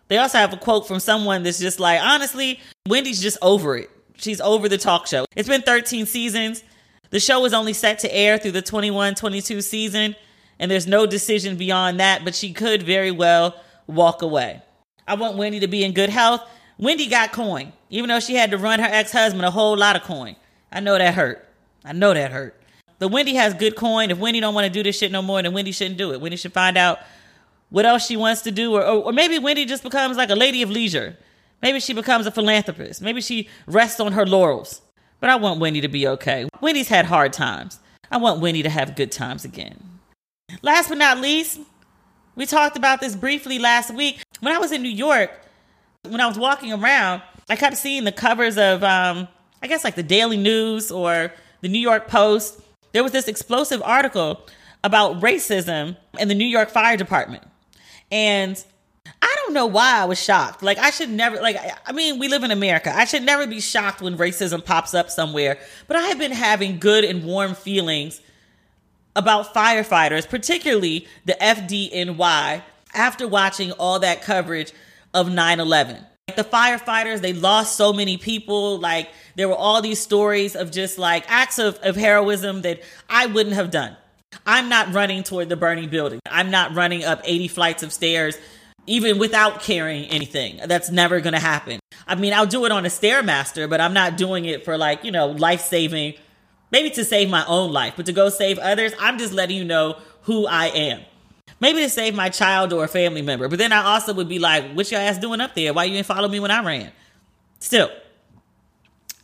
They 0.08 0.18
also 0.18 0.38
have 0.38 0.52
a 0.52 0.56
quote 0.56 0.87
from 0.87 1.00
someone 1.00 1.42
that's 1.42 1.58
just 1.58 1.80
like, 1.80 2.00
honestly, 2.00 2.60
Wendy's 2.88 3.22
just 3.22 3.38
over 3.42 3.76
it. 3.76 3.90
She's 4.16 4.40
over 4.40 4.68
the 4.68 4.78
talk 4.78 5.06
show. 5.06 5.26
It's 5.34 5.48
been 5.48 5.62
13 5.62 6.06
seasons. 6.06 6.62
The 7.10 7.20
show 7.20 7.44
is 7.44 7.54
only 7.54 7.72
set 7.72 8.00
to 8.00 8.14
air 8.14 8.38
through 8.38 8.52
the 8.52 8.62
21 8.62 9.14
22 9.14 9.60
season, 9.60 10.16
and 10.58 10.70
there's 10.70 10.87
no 10.87 11.06
decision 11.06 11.56
beyond 11.56 12.00
that, 12.00 12.24
but 12.24 12.34
she 12.34 12.52
could 12.52 12.82
very 12.82 13.10
well 13.10 13.60
walk 13.87 14.22
away. 14.22 14.62
I 15.06 15.14
want 15.14 15.37
Wendy 15.37 15.60
to 15.60 15.68
be 15.68 15.84
in 15.84 15.92
good 15.92 16.10
health. 16.10 16.42
Wendy 16.78 17.06
got 17.06 17.32
coin, 17.32 17.72
even 17.90 18.08
though 18.08 18.20
she 18.20 18.34
had 18.34 18.50
to 18.50 18.58
run 18.58 18.80
her 18.80 18.88
ex 18.90 19.12
husband 19.12 19.44
a 19.44 19.50
whole 19.50 19.76
lot 19.76 19.96
of 19.96 20.02
coin. 20.02 20.37
I 20.72 20.80
know 20.80 20.98
that 20.98 21.14
hurt. 21.14 21.48
I 21.84 21.92
know 21.92 22.14
that 22.14 22.32
hurt. 22.32 22.60
But 22.98 23.08
Wendy 23.08 23.34
has 23.34 23.54
good 23.54 23.76
coin. 23.76 24.10
If 24.10 24.18
Wendy 24.18 24.40
don't 24.40 24.54
want 24.54 24.66
to 24.66 24.72
do 24.72 24.82
this 24.82 24.98
shit 24.98 25.12
no 25.12 25.22
more, 25.22 25.42
then 25.42 25.52
Wendy 25.52 25.72
shouldn't 25.72 25.98
do 25.98 26.12
it. 26.12 26.20
Wendy 26.20 26.37
should 26.37 26.52
find 26.52 26.76
out 26.76 26.98
what 27.70 27.84
else 27.84 28.06
she 28.06 28.16
wants 28.16 28.42
to 28.42 28.50
do, 28.50 28.74
or, 28.74 28.82
or, 28.82 29.04
or 29.04 29.12
maybe 29.12 29.38
Wendy 29.38 29.64
just 29.64 29.82
becomes 29.82 30.16
like 30.16 30.30
a 30.30 30.34
lady 30.34 30.62
of 30.62 30.70
leisure. 30.70 31.16
Maybe 31.62 31.80
she 31.80 31.92
becomes 31.92 32.26
a 32.26 32.30
philanthropist. 32.30 33.02
Maybe 33.02 33.20
she 33.20 33.48
rests 33.66 34.00
on 34.00 34.12
her 34.12 34.26
laurels. 34.26 34.82
But 35.20 35.30
I 35.30 35.37
want 35.37 35.60
Wendy 35.60 35.80
to 35.80 35.88
be 35.88 36.06
okay. 36.08 36.48
Wendy's 36.60 36.88
had 36.88 37.06
hard 37.06 37.32
times. 37.32 37.78
I 38.10 38.18
want 38.18 38.40
Wendy 38.40 38.62
to 38.62 38.68
have 38.68 38.96
good 38.96 39.10
times 39.10 39.44
again. 39.44 39.82
Last 40.62 40.88
but 40.88 40.98
not 40.98 41.18
least, 41.18 41.60
we 42.37 42.46
talked 42.46 42.76
about 42.76 43.00
this 43.00 43.16
briefly 43.16 43.58
last 43.58 43.94
week. 43.94 44.22
When 44.40 44.54
I 44.54 44.58
was 44.58 44.72
in 44.72 44.82
New 44.82 44.88
York, 44.88 45.30
when 46.08 46.20
I 46.20 46.26
was 46.26 46.38
walking 46.38 46.72
around, 46.72 47.22
I 47.48 47.56
kept 47.56 47.76
seeing 47.76 48.04
the 48.04 48.12
covers 48.12 48.56
of, 48.56 48.82
um, 48.82 49.28
I 49.62 49.66
guess, 49.66 49.84
like 49.84 49.94
the 49.94 50.02
Daily 50.02 50.36
News 50.36 50.90
or 50.90 51.32
the 51.60 51.68
New 51.68 51.78
York 51.78 52.08
Post. 52.08 52.60
There 52.92 53.02
was 53.02 53.12
this 53.12 53.28
explosive 53.28 53.82
article 53.82 54.46
about 54.82 55.20
racism 55.20 55.96
in 56.18 56.28
the 56.28 56.34
New 56.34 56.46
York 56.46 56.70
Fire 56.70 56.96
Department. 56.96 57.42
And 58.12 58.62
I 59.20 59.34
don't 59.40 59.54
know 59.54 59.66
why 59.66 60.00
I 60.00 60.04
was 60.04 60.22
shocked. 60.22 60.62
Like 60.62 60.78
I 60.78 60.90
should 60.90 61.10
never 61.10 61.40
like 61.40 61.56
I 61.86 61.92
mean, 61.92 62.18
we 62.18 62.28
live 62.28 62.44
in 62.44 62.50
America. 62.50 62.94
I 62.94 63.04
should 63.04 63.22
never 63.22 63.46
be 63.46 63.60
shocked 63.60 64.00
when 64.00 64.16
racism 64.16 64.64
pops 64.64 64.94
up 64.94 65.10
somewhere. 65.10 65.58
But 65.88 65.96
I 65.96 66.02
have 66.02 66.18
been 66.18 66.32
having 66.32 66.78
good 66.78 67.04
and 67.04 67.24
warm 67.24 67.54
feelings 67.54 68.20
about 69.16 69.54
firefighters, 69.54 70.28
particularly 70.28 71.06
the 71.24 71.36
FDNY, 71.40 72.62
after 72.94 73.28
watching 73.28 73.72
all 73.72 73.98
that 74.00 74.22
coverage 74.22 74.72
of 75.14 75.29
9/11. 75.29 76.05
Like 76.29 76.37
the 76.37 76.44
firefighters, 76.44 77.20
they 77.20 77.33
lost 77.33 77.77
so 77.77 77.92
many 77.92 78.16
people. 78.16 78.79
Like 78.79 79.09
there 79.37 79.48
were 79.48 79.55
all 79.57 79.81
these 79.81 80.00
stories 80.00 80.57
of 80.57 80.70
just 80.70 80.98
like 80.98 81.24
acts 81.29 81.59
of, 81.59 81.79
of 81.83 81.96
heroism 81.96 82.62
that 82.62 82.83
I 83.09 83.27
wouldn't 83.27 83.55
have 83.55 83.70
done. 83.70 83.96
I'm 84.46 84.68
not 84.68 84.92
running 84.92 85.22
toward 85.22 85.48
the 85.48 85.57
burning 85.57 85.88
building. 85.88 86.20
I'm 86.29 86.50
not 86.50 86.74
running 86.74 87.05
up 87.05 87.20
80 87.24 87.48
flights 87.48 87.83
of 87.83 87.92
stairs 87.92 88.37
even 88.87 89.18
without 89.18 89.62
carrying 89.62 90.09
anything. 90.11 90.61
That's 90.66 90.90
never 90.90 91.20
going 91.20 91.33
to 91.33 91.40
happen. 91.40 91.81
I 92.07 92.14
mean, 92.16 92.35
I'll 92.35 92.46
do 92.46 92.64
it 92.66 92.72
on 92.72 92.85
a 92.85 92.88
Stairmaster, 92.88 93.68
but 93.68 93.81
I'm 93.81 93.94
not 93.94 94.16
doing 94.16 94.44
it 94.44 94.64
for 94.64 94.77
like, 94.77 95.05
you 95.05 95.11
know, 95.11 95.29
life 95.29 95.62
saving, 95.62 96.14
maybe 96.70 96.90
to 96.90 97.05
save 97.05 97.31
my 97.31 97.44
own 97.46 97.72
life, 97.72 97.94
but 97.96 98.07
to 98.07 98.12
go 98.12 98.29
save 98.29 98.59
others, 98.59 98.92
I'm 99.00 99.18
just 99.18 99.33
letting 99.33 99.57
you 99.57 99.64
know 99.64 99.96
who 100.22 100.46
I 100.46 100.66
am. 100.66 101.00
Maybe 101.60 101.80
to 101.80 101.88
save 101.88 102.14
my 102.14 102.28
child 102.28 102.72
or 102.72 102.84
a 102.84 102.88
family 102.88 103.22
member. 103.22 103.48
But 103.48 103.58
then 103.58 103.72
I 103.72 103.84
also 103.84 104.12
would 104.14 104.28
be 104.28 104.38
like, 104.38 104.72
what 104.72 104.90
your 104.90 105.00
ass 105.00 105.18
doing 105.18 105.40
up 105.40 105.54
there? 105.54 105.72
Why 105.72 105.84
you 105.84 105.94
didn't 105.94 106.06
follow 106.06 106.28
me 106.28 106.40
when 106.40 106.50
I 106.50 106.64
ran? 106.64 106.92
Still, 107.60 107.90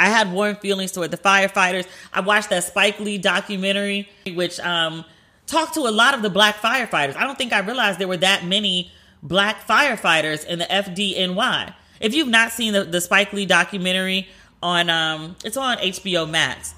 I 0.00 0.08
had 0.08 0.32
warm 0.32 0.56
feelings 0.56 0.92
toward 0.92 1.10
the 1.10 1.18
firefighters. 1.18 1.86
I 2.12 2.20
watched 2.20 2.48
that 2.50 2.64
Spike 2.64 2.98
Lee 3.00 3.18
documentary, 3.18 4.08
which 4.34 4.58
um, 4.60 5.04
talked 5.46 5.74
to 5.74 5.80
a 5.80 5.90
lot 5.90 6.14
of 6.14 6.22
the 6.22 6.30
black 6.30 6.56
firefighters. 6.56 7.16
I 7.16 7.24
don't 7.24 7.36
think 7.36 7.52
I 7.52 7.60
realized 7.60 7.98
there 7.98 8.08
were 8.08 8.16
that 8.16 8.46
many 8.46 8.90
black 9.22 9.66
firefighters 9.66 10.46
in 10.46 10.58
the 10.60 10.64
FDNY. 10.64 11.74
If 12.00 12.14
you've 12.14 12.28
not 12.28 12.52
seen 12.52 12.72
the, 12.72 12.84
the 12.84 13.00
Spike 13.00 13.32
Lee 13.34 13.44
documentary 13.44 14.28
on, 14.62 14.88
um, 14.88 15.36
it's 15.44 15.58
on 15.58 15.76
HBO 15.76 16.28
Max, 16.28 16.74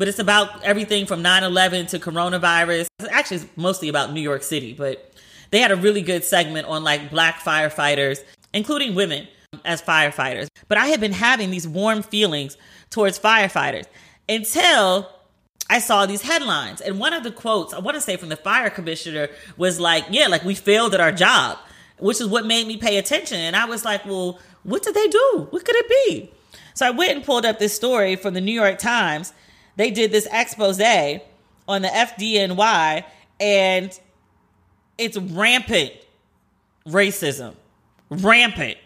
but 0.00 0.08
it's 0.08 0.18
about 0.18 0.64
everything 0.64 1.04
from 1.04 1.22
9-11 1.22 1.88
to 1.88 1.98
coronavirus. 1.98 2.86
Actually, 3.10 3.36
it's 3.36 3.46
mostly 3.54 3.90
about 3.90 4.14
New 4.14 4.22
York 4.22 4.42
City, 4.42 4.72
but 4.72 5.12
they 5.50 5.58
had 5.58 5.70
a 5.70 5.76
really 5.76 6.00
good 6.00 6.24
segment 6.24 6.66
on 6.66 6.82
like 6.82 7.10
black 7.10 7.40
firefighters, 7.40 8.24
including 8.54 8.94
women 8.94 9.28
as 9.62 9.82
firefighters. 9.82 10.48
But 10.68 10.78
I 10.78 10.86
had 10.86 11.00
been 11.00 11.12
having 11.12 11.50
these 11.50 11.68
warm 11.68 12.00
feelings 12.02 12.56
towards 12.88 13.18
firefighters 13.18 13.84
until 14.26 15.10
I 15.68 15.80
saw 15.80 16.06
these 16.06 16.22
headlines. 16.22 16.80
And 16.80 16.98
one 16.98 17.12
of 17.12 17.22
the 17.22 17.30
quotes, 17.30 17.74
I 17.74 17.78
want 17.80 17.94
to 17.94 18.00
say 18.00 18.16
from 18.16 18.30
the 18.30 18.36
fire 18.36 18.70
commissioner, 18.70 19.28
was 19.58 19.78
like, 19.78 20.06
Yeah, 20.08 20.28
like 20.28 20.44
we 20.44 20.54
failed 20.54 20.94
at 20.94 21.00
our 21.00 21.12
job, 21.12 21.58
which 21.98 22.22
is 22.22 22.26
what 22.26 22.46
made 22.46 22.66
me 22.66 22.78
pay 22.78 22.96
attention. 22.96 23.36
And 23.36 23.54
I 23.54 23.66
was 23.66 23.84
like, 23.84 24.06
Well, 24.06 24.38
what 24.62 24.82
did 24.82 24.94
they 24.94 25.08
do? 25.08 25.48
What 25.50 25.62
could 25.62 25.76
it 25.76 25.88
be? 26.06 26.32
So 26.72 26.86
I 26.86 26.90
went 26.90 27.10
and 27.10 27.22
pulled 27.22 27.44
up 27.44 27.58
this 27.58 27.74
story 27.76 28.16
from 28.16 28.32
the 28.32 28.40
New 28.40 28.58
York 28.58 28.78
Times. 28.78 29.34
They 29.80 29.90
did 29.90 30.12
this 30.12 30.28
expose 30.30 30.78
on 31.66 31.80
the 31.80 31.88
FDNY, 31.88 33.02
and 33.40 34.00
it's 34.98 35.16
rampant 35.16 35.92
racism. 36.86 37.54
Rampant 38.10 38.76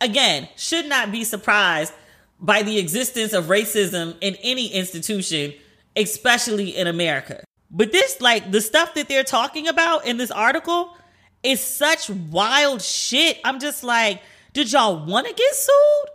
again, 0.00 0.48
should 0.56 0.86
not 0.86 1.12
be 1.12 1.22
surprised 1.22 1.92
by 2.40 2.64
the 2.64 2.80
existence 2.80 3.32
of 3.32 3.44
racism 3.44 4.16
in 4.20 4.34
any 4.42 4.72
institution, 4.72 5.54
especially 5.94 6.76
in 6.76 6.88
America. 6.88 7.44
But 7.70 7.92
this, 7.92 8.20
like, 8.20 8.50
the 8.50 8.60
stuff 8.60 8.94
that 8.94 9.08
they're 9.08 9.22
talking 9.22 9.68
about 9.68 10.04
in 10.04 10.16
this 10.16 10.32
article 10.32 10.96
is 11.44 11.60
such 11.60 12.10
wild 12.10 12.82
shit. 12.82 13.38
I'm 13.44 13.60
just 13.60 13.84
like, 13.84 14.20
did 14.52 14.72
y'all 14.72 15.06
want 15.06 15.28
to 15.28 15.32
get 15.32 15.54
sued? 15.54 16.10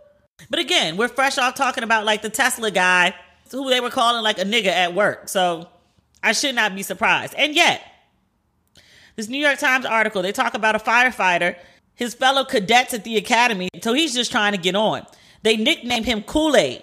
But 0.50 0.58
again, 0.58 0.98
we're 0.98 1.08
fresh 1.08 1.38
off 1.38 1.54
talking 1.54 1.84
about 1.84 2.04
like 2.04 2.20
the 2.20 2.28
Tesla 2.28 2.70
guy 2.70 3.14
who 3.52 3.70
they 3.70 3.80
were 3.80 3.90
calling 3.90 4.22
like 4.22 4.38
a 4.38 4.44
nigga 4.44 4.66
at 4.66 4.94
work. 4.94 5.28
So 5.28 5.68
I 6.22 6.32
should 6.32 6.54
not 6.54 6.74
be 6.74 6.82
surprised. 6.82 7.34
And 7.36 7.54
yet, 7.54 7.82
this 9.16 9.28
New 9.28 9.38
York 9.38 9.58
Times 9.58 9.86
article, 9.86 10.22
they 10.22 10.32
talk 10.32 10.54
about 10.54 10.74
a 10.74 10.78
firefighter 10.78 11.56
his 11.96 12.14
fellow 12.14 12.44
cadets 12.44 12.94
at 12.94 13.02
the 13.02 13.16
academy, 13.16 13.68
so 13.82 13.94
he's 13.94 14.14
just 14.14 14.30
trying 14.30 14.52
to 14.52 14.58
get 14.58 14.76
on. 14.76 15.04
They 15.42 15.56
nicknamed 15.56 16.06
him 16.06 16.22
Kool 16.22 16.54
Aid. 16.54 16.82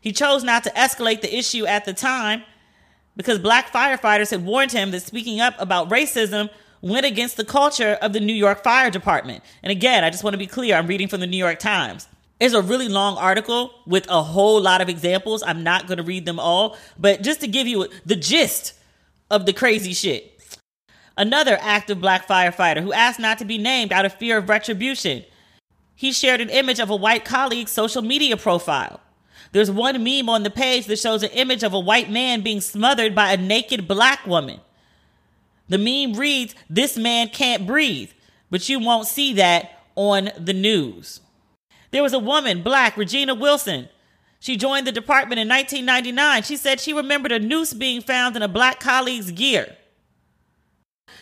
He 0.00 0.12
chose 0.12 0.44
not 0.44 0.64
to 0.64 0.70
escalate 0.70 1.20
the 1.20 1.34
issue 1.34 1.66
at 1.66 1.84
the 1.84 1.94
time 1.94 2.42
because 3.16 3.38
black 3.38 3.72
firefighters 3.72 4.30
had 4.30 4.44
warned 4.44 4.72
him 4.72 4.90
that 4.90 5.02
speaking 5.02 5.40
up 5.40 5.54
about 5.58 5.88
racism 5.88 6.50
went 6.82 7.06
against 7.06 7.36
the 7.36 7.44
culture 7.44 7.96
of 8.02 8.12
the 8.12 8.20
New 8.20 8.34
York 8.34 8.64
Fire 8.64 8.90
Department. 8.90 9.44
And 9.62 9.70
again, 9.70 10.02
I 10.02 10.10
just 10.10 10.24
want 10.24 10.34
to 10.34 10.38
be 10.38 10.46
clear 10.46 10.74
I'm 10.74 10.86
reading 10.86 11.08
from 11.08 11.20
the 11.20 11.26
New 11.26 11.36
York 11.36 11.58
Times. 11.58 12.08
It's 12.40 12.54
a 12.54 12.62
really 12.62 12.88
long 12.88 13.18
article 13.18 13.72
with 13.86 14.08
a 14.08 14.22
whole 14.22 14.60
lot 14.60 14.80
of 14.80 14.88
examples. 14.88 15.42
I'm 15.46 15.62
not 15.62 15.86
going 15.86 15.98
to 15.98 16.02
read 16.02 16.24
them 16.24 16.40
all, 16.40 16.76
but 16.98 17.22
just 17.22 17.40
to 17.40 17.46
give 17.46 17.66
you 17.66 17.86
the 18.06 18.16
gist 18.16 18.72
of 19.30 19.46
the 19.46 19.52
crazy 19.52 19.92
shit 19.92 20.40
another 21.20 21.58
active 21.60 22.00
black 22.00 22.26
firefighter 22.26 22.82
who 22.82 22.94
asked 22.94 23.20
not 23.20 23.38
to 23.38 23.44
be 23.44 23.58
named 23.58 23.92
out 23.92 24.06
of 24.06 24.14
fear 24.14 24.38
of 24.38 24.48
retribution. 24.48 25.22
He 25.94 26.12
shared 26.12 26.40
an 26.40 26.48
image 26.48 26.80
of 26.80 26.88
a 26.88 26.96
white 26.96 27.26
colleague's 27.26 27.72
social 27.72 28.00
media 28.00 28.38
profile. 28.38 29.00
There's 29.52 29.70
one 29.70 30.02
meme 30.02 30.30
on 30.30 30.44
the 30.44 30.50
page 30.50 30.86
that 30.86 30.98
shows 30.98 31.22
an 31.22 31.30
image 31.30 31.62
of 31.62 31.74
a 31.74 31.78
white 31.78 32.10
man 32.10 32.40
being 32.40 32.62
smothered 32.62 33.14
by 33.14 33.32
a 33.32 33.36
naked 33.36 33.86
black 33.86 34.26
woman. 34.26 34.60
The 35.68 35.76
meme 35.76 36.18
reads, 36.18 36.54
This 36.70 36.96
man 36.96 37.28
can't 37.28 37.66
breathe, 37.66 38.10
but 38.50 38.68
you 38.70 38.80
won't 38.80 39.06
see 39.06 39.34
that 39.34 39.72
on 39.96 40.30
the 40.38 40.54
news. 40.54 41.20
There 41.90 42.02
was 42.02 42.12
a 42.12 42.18
woman, 42.18 42.62
black, 42.62 42.96
Regina 42.96 43.34
Wilson. 43.34 43.88
She 44.38 44.56
joined 44.56 44.86
the 44.86 44.92
department 44.92 45.38
in 45.38 45.48
1999. 45.48 46.42
She 46.44 46.56
said 46.56 46.80
she 46.80 46.92
remembered 46.92 47.32
a 47.32 47.38
noose 47.38 47.74
being 47.74 48.00
found 48.00 48.36
in 48.36 48.42
a 48.42 48.48
black 48.48 48.80
colleague's 48.80 49.30
gear. 49.30 49.76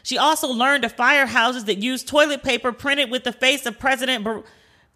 She 0.02 0.16
also 0.16 0.48
learned 0.48 0.85
of 0.85 0.96
firehouses 0.96 1.66
that 1.66 1.78
used 1.78 2.07
toilet 2.07 2.42
paper 2.42 2.72
printed 2.72 3.11
with 3.11 3.24
the 3.24 3.33
face 3.33 3.66
of 3.66 3.78
President 3.78 4.24
Bar- 4.24 4.44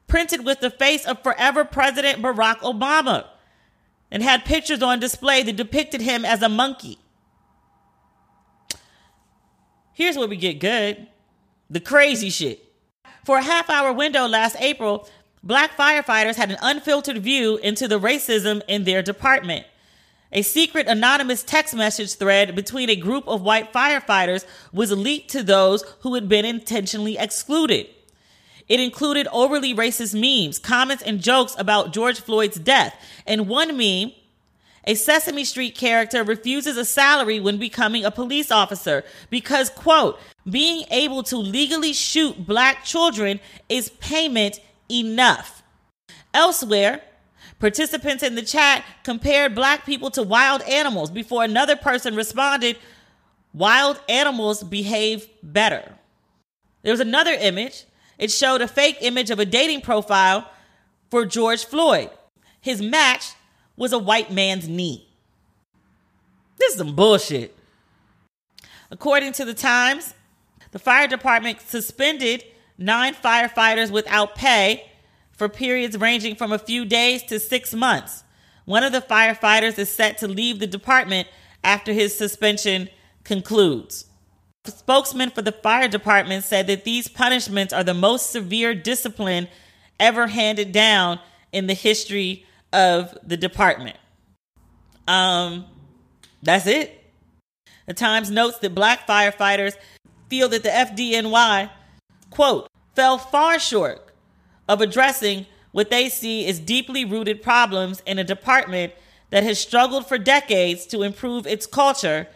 printed 0.07 0.45
with 0.45 0.61
the 0.61 0.71
face 0.71 1.05
of 1.07 1.23
forever 1.23 1.65
President 1.65 2.23
Barack 2.23 2.59
Obama 2.59 3.27
and 4.11 4.23
had 4.23 4.45
pictures 4.45 4.83
on 4.83 5.01
display 5.01 5.43
that 5.43 5.57
depicted 5.57 6.03
him 6.03 6.25
as 6.25 6.43
a 6.43 6.49
monkey. 6.49 6.99
Here's 9.95 10.17
where 10.17 10.29
we 10.29 10.37
get 10.37 10.61
good. 10.61 11.09
The 11.71 11.81
crazy 11.81 12.31
shit. 12.31 12.73
For 13.25 13.39
a 13.39 13.43
half 13.43 13.71
hour 13.71 13.93
window 13.93 14.27
last 14.27 14.57
April, 14.61 15.09
black 15.43 15.77
firefighters 15.77 16.37
had 16.37 16.51
an 16.51 16.59
unfiltered 16.63 17.19
view 17.19 17.57
into 17.59 17.89
the 17.89 17.99
racism 17.99 18.63
in 18.69 18.85
their 18.85 19.03
department. 19.03 19.67
A 20.35 20.43
secret 20.43 20.87
anonymous 20.87 21.43
text 21.43 21.75
message 21.75 22.15
thread 22.15 22.55
between 22.55 22.89
a 22.89 22.97
group 22.97 23.29
of 23.29 23.43
white 23.43 23.73
firefighters 23.73 24.47
was 24.73 24.91
leaked 24.91 25.31
to 25.33 25.43
those 25.43 25.85
who 26.01 26.15
had 26.15 26.29
been 26.29 26.47
intentionally 26.47 27.19
excluded. 27.19 27.87
It 28.69 28.81
included 28.81 29.29
overly 29.31 29.75
racist 29.75 30.15
memes, 30.19 30.59
comments, 30.59 31.03
and 31.03 31.21
jokes 31.21 31.55
about 31.59 31.93
George 31.93 32.21
Floyd's 32.21 32.59
death. 32.59 32.95
And 33.27 33.47
one 33.47 33.77
meme, 33.77 34.13
a 34.87 34.95
Sesame 34.95 35.45
Street 35.45 35.75
character 35.77 36.25
refuses 36.25 36.79
a 36.79 36.85
salary 36.87 37.39
when 37.39 37.59
becoming 37.59 38.05
a 38.05 38.11
police 38.11 38.51
officer 38.51 39.05
because, 39.29 39.69
quote, 39.69 40.19
being 40.49 40.85
able 40.91 41.23
to 41.25 41.37
legally 41.37 41.93
shoot 41.93 42.47
black 42.47 42.85
children 42.85 43.41
is 43.69 43.91
payment 44.01 44.61
enough. 44.89 45.63
Elsewhere, 46.35 47.03
Participants 47.63 48.25
in 48.25 48.35
the 48.35 48.43
chat 48.43 48.85
compared 49.05 49.55
black 49.55 49.87
people 49.87 50.11
to 50.11 50.25
wild 50.25 50.63
animals 50.63 51.13
before 51.13 51.45
another 51.45 51.77
person 51.77 52.17
responded, 52.17 52.77
Wild 53.55 54.01
animals 54.09 54.65
behave 54.65 55.29
better. 55.45 55.93
There 56.83 56.93
was 56.93 56.99
another 56.99 57.31
image. 57.31 57.85
It 58.19 58.33
showed 58.33 58.63
a 58.63 58.67
fake 58.67 58.99
image 59.01 59.31
of 59.31 59.39
a 59.39 59.45
dating 59.45 59.83
profile 59.83 60.51
for 61.09 61.25
George 61.25 61.65
Floyd. 61.65 62.11
His 62.61 62.83
match 62.83 63.35
was 63.77 63.93
a 63.93 63.99
white 63.99 64.33
man's 64.33 64.69
knee. 64.69 65.07
This 66.59 66.73
is 66.73 66.79
some 66.79 66.97
bullshit. 66.97 67.57
According 68.91 69.35
to 69.35 69.45
the 69.45 69.55
Times, 69.55 70.15
the 70.73 70.81
fire 70.81 71.07
department 71.07 71.61
suspended 71.61 72.43
nine 72.83 73.15
firefighters 73.15 73.91
without 73.91 74.35
pay 74.35 74.91
for 75.33 75.49
periods 75.49 75.97
ranging 75.99 76.35
from 76.35 76.53
a 76.53 76.59
few 76.59 76.85
days 76.85 77.23
to 77.25 77.41
six 77.41 77.75
months. 77.75 78.25
One 78.65 78.85
of 78.85 78.93
the 78.93 79.01
firefighters 79.01 79.79
is 79.79 79.91
set 79.91 80.19
to 80.19 80.29
leave 80.29 80.59
the 80.59 80.67
department 80.67 81.29
after 81.65 81.93
his 81.93 82.17
suspension 82.17 82.89
concludes. 83.25 84.07
The 84.65 84.71
spokesman 84.71 85.31
for 85.31 85.43
the 85.43 85.53
fire 85.53 85.89
department 85.89 86.45
said 86.45 86.69
that 86.69 86.85
these 86.85 87.09
punishments 87.09 87.73
are 87.73 87.83
the 87.83 87.95
most 87.95 88.31
severe 88.31 88.75
discipline 88.75 89.49
ever 89.99 90.29
handed 90.29 90.71
down 90.71 91.19
in 91.51 91.67
the 91.67 91.75
history 91.75 92.47
of 92.73 93.17
the 93.25 93.37
department. 93.37 93.97
Um, 95.09 95.65
that's 96.43 96.67
it. 96.67 96.99
The 97.87 97.95
Times 97.95 98.31
notes 98.31 98.59
that 98.59 98.75
black 98.75 99.07
firefighters 99.07 99.75
feel 100.29 100.49
that 100.51 100.63
the 100.63 100.69
FDNY, 100.69 101.71
quote, 102.31 102.69
fell 102.95 103.19
far 103.19 103.59
short 103.59 104.11
of 104.69 104.81
addressing 104.81 105.47
what 105.73 105.91
they 105.91 106.09
see 106.09 106.47
as 106.47 106.59
deeply 106.61 107.05
rooted 107.05 107.43
problems 107.43 108.03
in 108.07 108.19
a 108.19 108.25
department 108.25 108.93
that 109.31 109.43
has 109.43 109.59
struggled 109.59 110.07
for 110.07 110.19
decades 110.19 110.87
to 110.87 111.03
improve 111.03 111.47
its 111.47 111.67
culture 111.67 112.29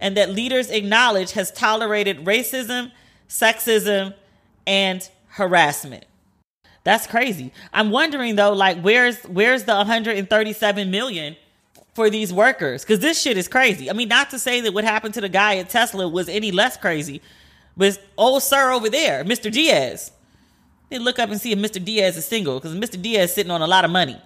and 0.00 0.16
that 0.16 0.30
leaders 0.30 0.70
acknowledge 0.70 1.32
has 1.32 1.50
tolerated 1.50 2.24
racism, 2.24 2.92
sexism, 3.28 4.14
and 4.66 5.08
harassment. 5.28 6.04
That's 6.84 7.06
crazy. 7.06 7.52
I'm 7.72 7.90
wondering 7.90 8.36
though, 8.36 8.52
like, 8.52 8.80
where's 8.80 9.22
where's 9.24 9.64
the 9.64 9.74
137 9.74 10.90
million 10.90 11.36
for 11.94 12.10
these 12.10 12.32
workers 12.32 12.82
because 12.82 13.00
this 13.00 13.20
shit 13.20 13.38
is 13.38 13.48
crazy. 13.48 13.88
I 13.88 13.94
mean, 13.94 14.08
not 14.08 14.30
to 14.30 14.38
say 14.38 14.60
that 14.60 14.74
what 14.74 14.84
happened 14.84 15.14
to 15.14 15.20
the 15.20 15.28
guy 15.28 15.56
at 15.56 15.70
Tesla 15.70 16.06
was 16.08 16.28
any 16.28 16.52
less 16.52 16.76
crazy, 16.76 17.22
but 17.76 18.00
old 18.16 18.42
sir 18.42 18.70
over 18.72 18.88
there, 18.88 19.24
Mr. 19.24 19.50
Diaz, 19.50 20.12
they 20.90 20.98
look 20.98 21.18
up 21.18 21.30
and 21.30 21.40
see 21.40 21.52
if 21.52 21.58
Mr. 21.58 21.84
Diaz 21.84 22.16
is 22.16 22.24
single 22.24 22.54
because 22.54 22.74
Mr. 22.74 23.00
Diaz 23.00 23.34
sitting 23.34 23.50
on 23.50 23.62
a 23.62 23.66
lot 23.66 23.84
of 23.84 23.90
money. 23.90 24.20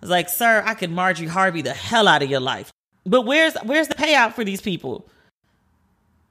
It's 0.00 0.10
like, 0.10 0.28
sir, 0.28 0.62
I 0.64 0.74
could 0.74 0.90
Marjorie 0.90 1.28
Harvey 1.28 1.62
the 1.62 1.72
hell 1.74 2.08
out 2.08 2.22
of 2.22 2.30
your 2.30 2.40
life. 2.40 2.70
But 3.04 3.22
where's 3.22 3.54
where's 3.64 3.88
the 3.88 3.94
payout 3.94 4.32
for 4.32 4.44
these 4.44 4.60
people? 4.60 5.08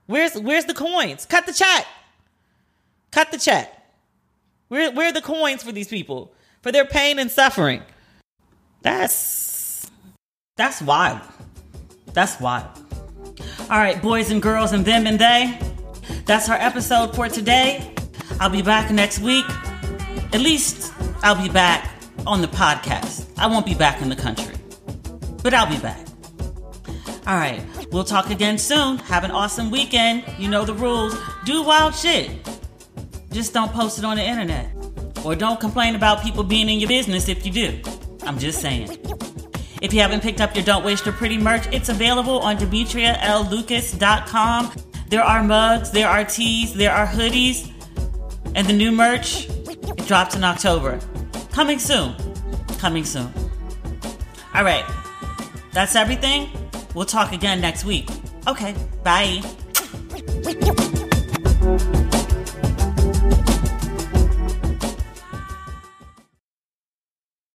Where's 0.08 0.34
where's 0.36 0.66
the 0.66 0.74
coins? 0.74 1.26
Cut 1.26 1.46
the 1.46 1.54
check. 1.54 1.86
Cut 3.12 3.32
the 3.32 3.38
check. 3.38 3.72
Where 4.70 4.92
where 4.92 5.10
are 5.10 5.14
the 5.14 5.22
coins 5.22 5.64
for 5.64 5.72
these 5.72 5.88
people? 5.88 6.34
For 6.62 6.72
their 6.72 6.86
pain 6.86 7.20
and 7.20 7.30
suffering. 7.30 7.84
That's 8.82 9.90
that's 10.58 10.82
wild. 10.82 11.22
That's 12.14 12.40
wild. 12.40 12.70
All 13.70 13.80
right, 13.80 14.02
boys 14.02 14.32
and 14.32 14.42
girls 14.42 14.72
and 14.72 14.86
them 14.86 15.08
and 15.08 15.20
they. 15.20 15.60
That's 16.26 16.48
our 16.50 16.56
episode 16.56 17.16
for 17.16 17.28
today. 17.28 17.94
I'll 18.40 18.50
be 18.50 18.62
back 18.62 18.90
next 18.92 19.20
week. 19.20 19.44
At 20.32 20.40
least 20.40 20.94
I'll 21.22 21.42
be 21.42 21.50
back 21.50 21.92
on 22.26 22.40
the 22.42 22.48
podcast. 22.48 23.28
I 23.38 23.48
won't 23.48 23.66
be 23.66 23.74
back 23.74 24.02
in 24.02 24.08
the 24.10 24.16
country, 24.16 24.56
but 25.44 25.54
I'll 25.54 25.70
be 25.70 25.80
back. 25.80 26.00
All 27.28 27.36
right, 27.36 27.62
we'll 27.92 28.06
talk 28.06 28.30
again 28.30 28.58
soon. 28.58 28.98
Have 29.00 29.24
an 29.24 29.32
awesome 29.32 29.70
weekend. 29.70 30.24
You 30.38 30.50
know 30.50 30.64
the 30.66 30.74
rules. 30.74 31.16
Do 31.46 31.64
wild 31.64 31.96
shit. 31.96 32.32
Just 33.32 33.54
don't 33.54 33.72
post 33.72 34.00
it 34.00 34.06
on 34.06 34.18
the 34.18 34.24
internet. 34.24 34.70
Or 35.26 35.36
don't 35.36 35.60
complain 35.60 35.96
about 35.96 36.24
people 36.24 36.44
being 36.44 36.70
in 36.70 36.80
your 36.80 36.90
business 36.90 37.28
if 37.28 37.46
you 37.46 37.52
do. 37.52 37.82
I'm 38.24 38.40
just 38.40 38.62
saying. 38.62 38.98
If 39.82 39.94
you 39.94 40.00
haven't 40.00 40.22
picked 40.22 40.40
up 40.40 40.56
your 40.56 40.64
Don't 40.64 40.86
Waste 40.86 41.06
Your 41.06 41.14
Pretty 41.14 41.38
merch, 41.38 41.68
it's 41.74 41.90
available 41.90 42.40
on 42.40 42.56
DemetriaLLucas.com. 42.58 44.72
There 45.10 45.24
are 45.24 45.44
mugs, 45.44 45.92
there 45.92 46.08
are 46.08 46.24
tees, 46.24 46.74
there 46.74 46.92
are 46.92 47.06
hoodies, 47.06 47.70
and 48.56 48.68
the 48.68 48.74
new 48.74 48.92
merch, 48.92 49.48
it 49.48 50.08
drops 50.08 50.36
in 50.36 50.44
October. 50.44 51.00
Coming 51.52 51.80
soon. 51.80 52.16
Coming 52.80 53.06
soon. 53.06 53.32
All 54.54 54.64
right. 54.64 54.86
That's 55.72 55.96
everything. 55.96 56.50
We'll 56.94 57.06
talk 57.06 57.32
again 57.32 57.62
next 57.62 57.86
week. 57.86 58.10
Okay. 58.48 58.76
Bye. 59.04 59.42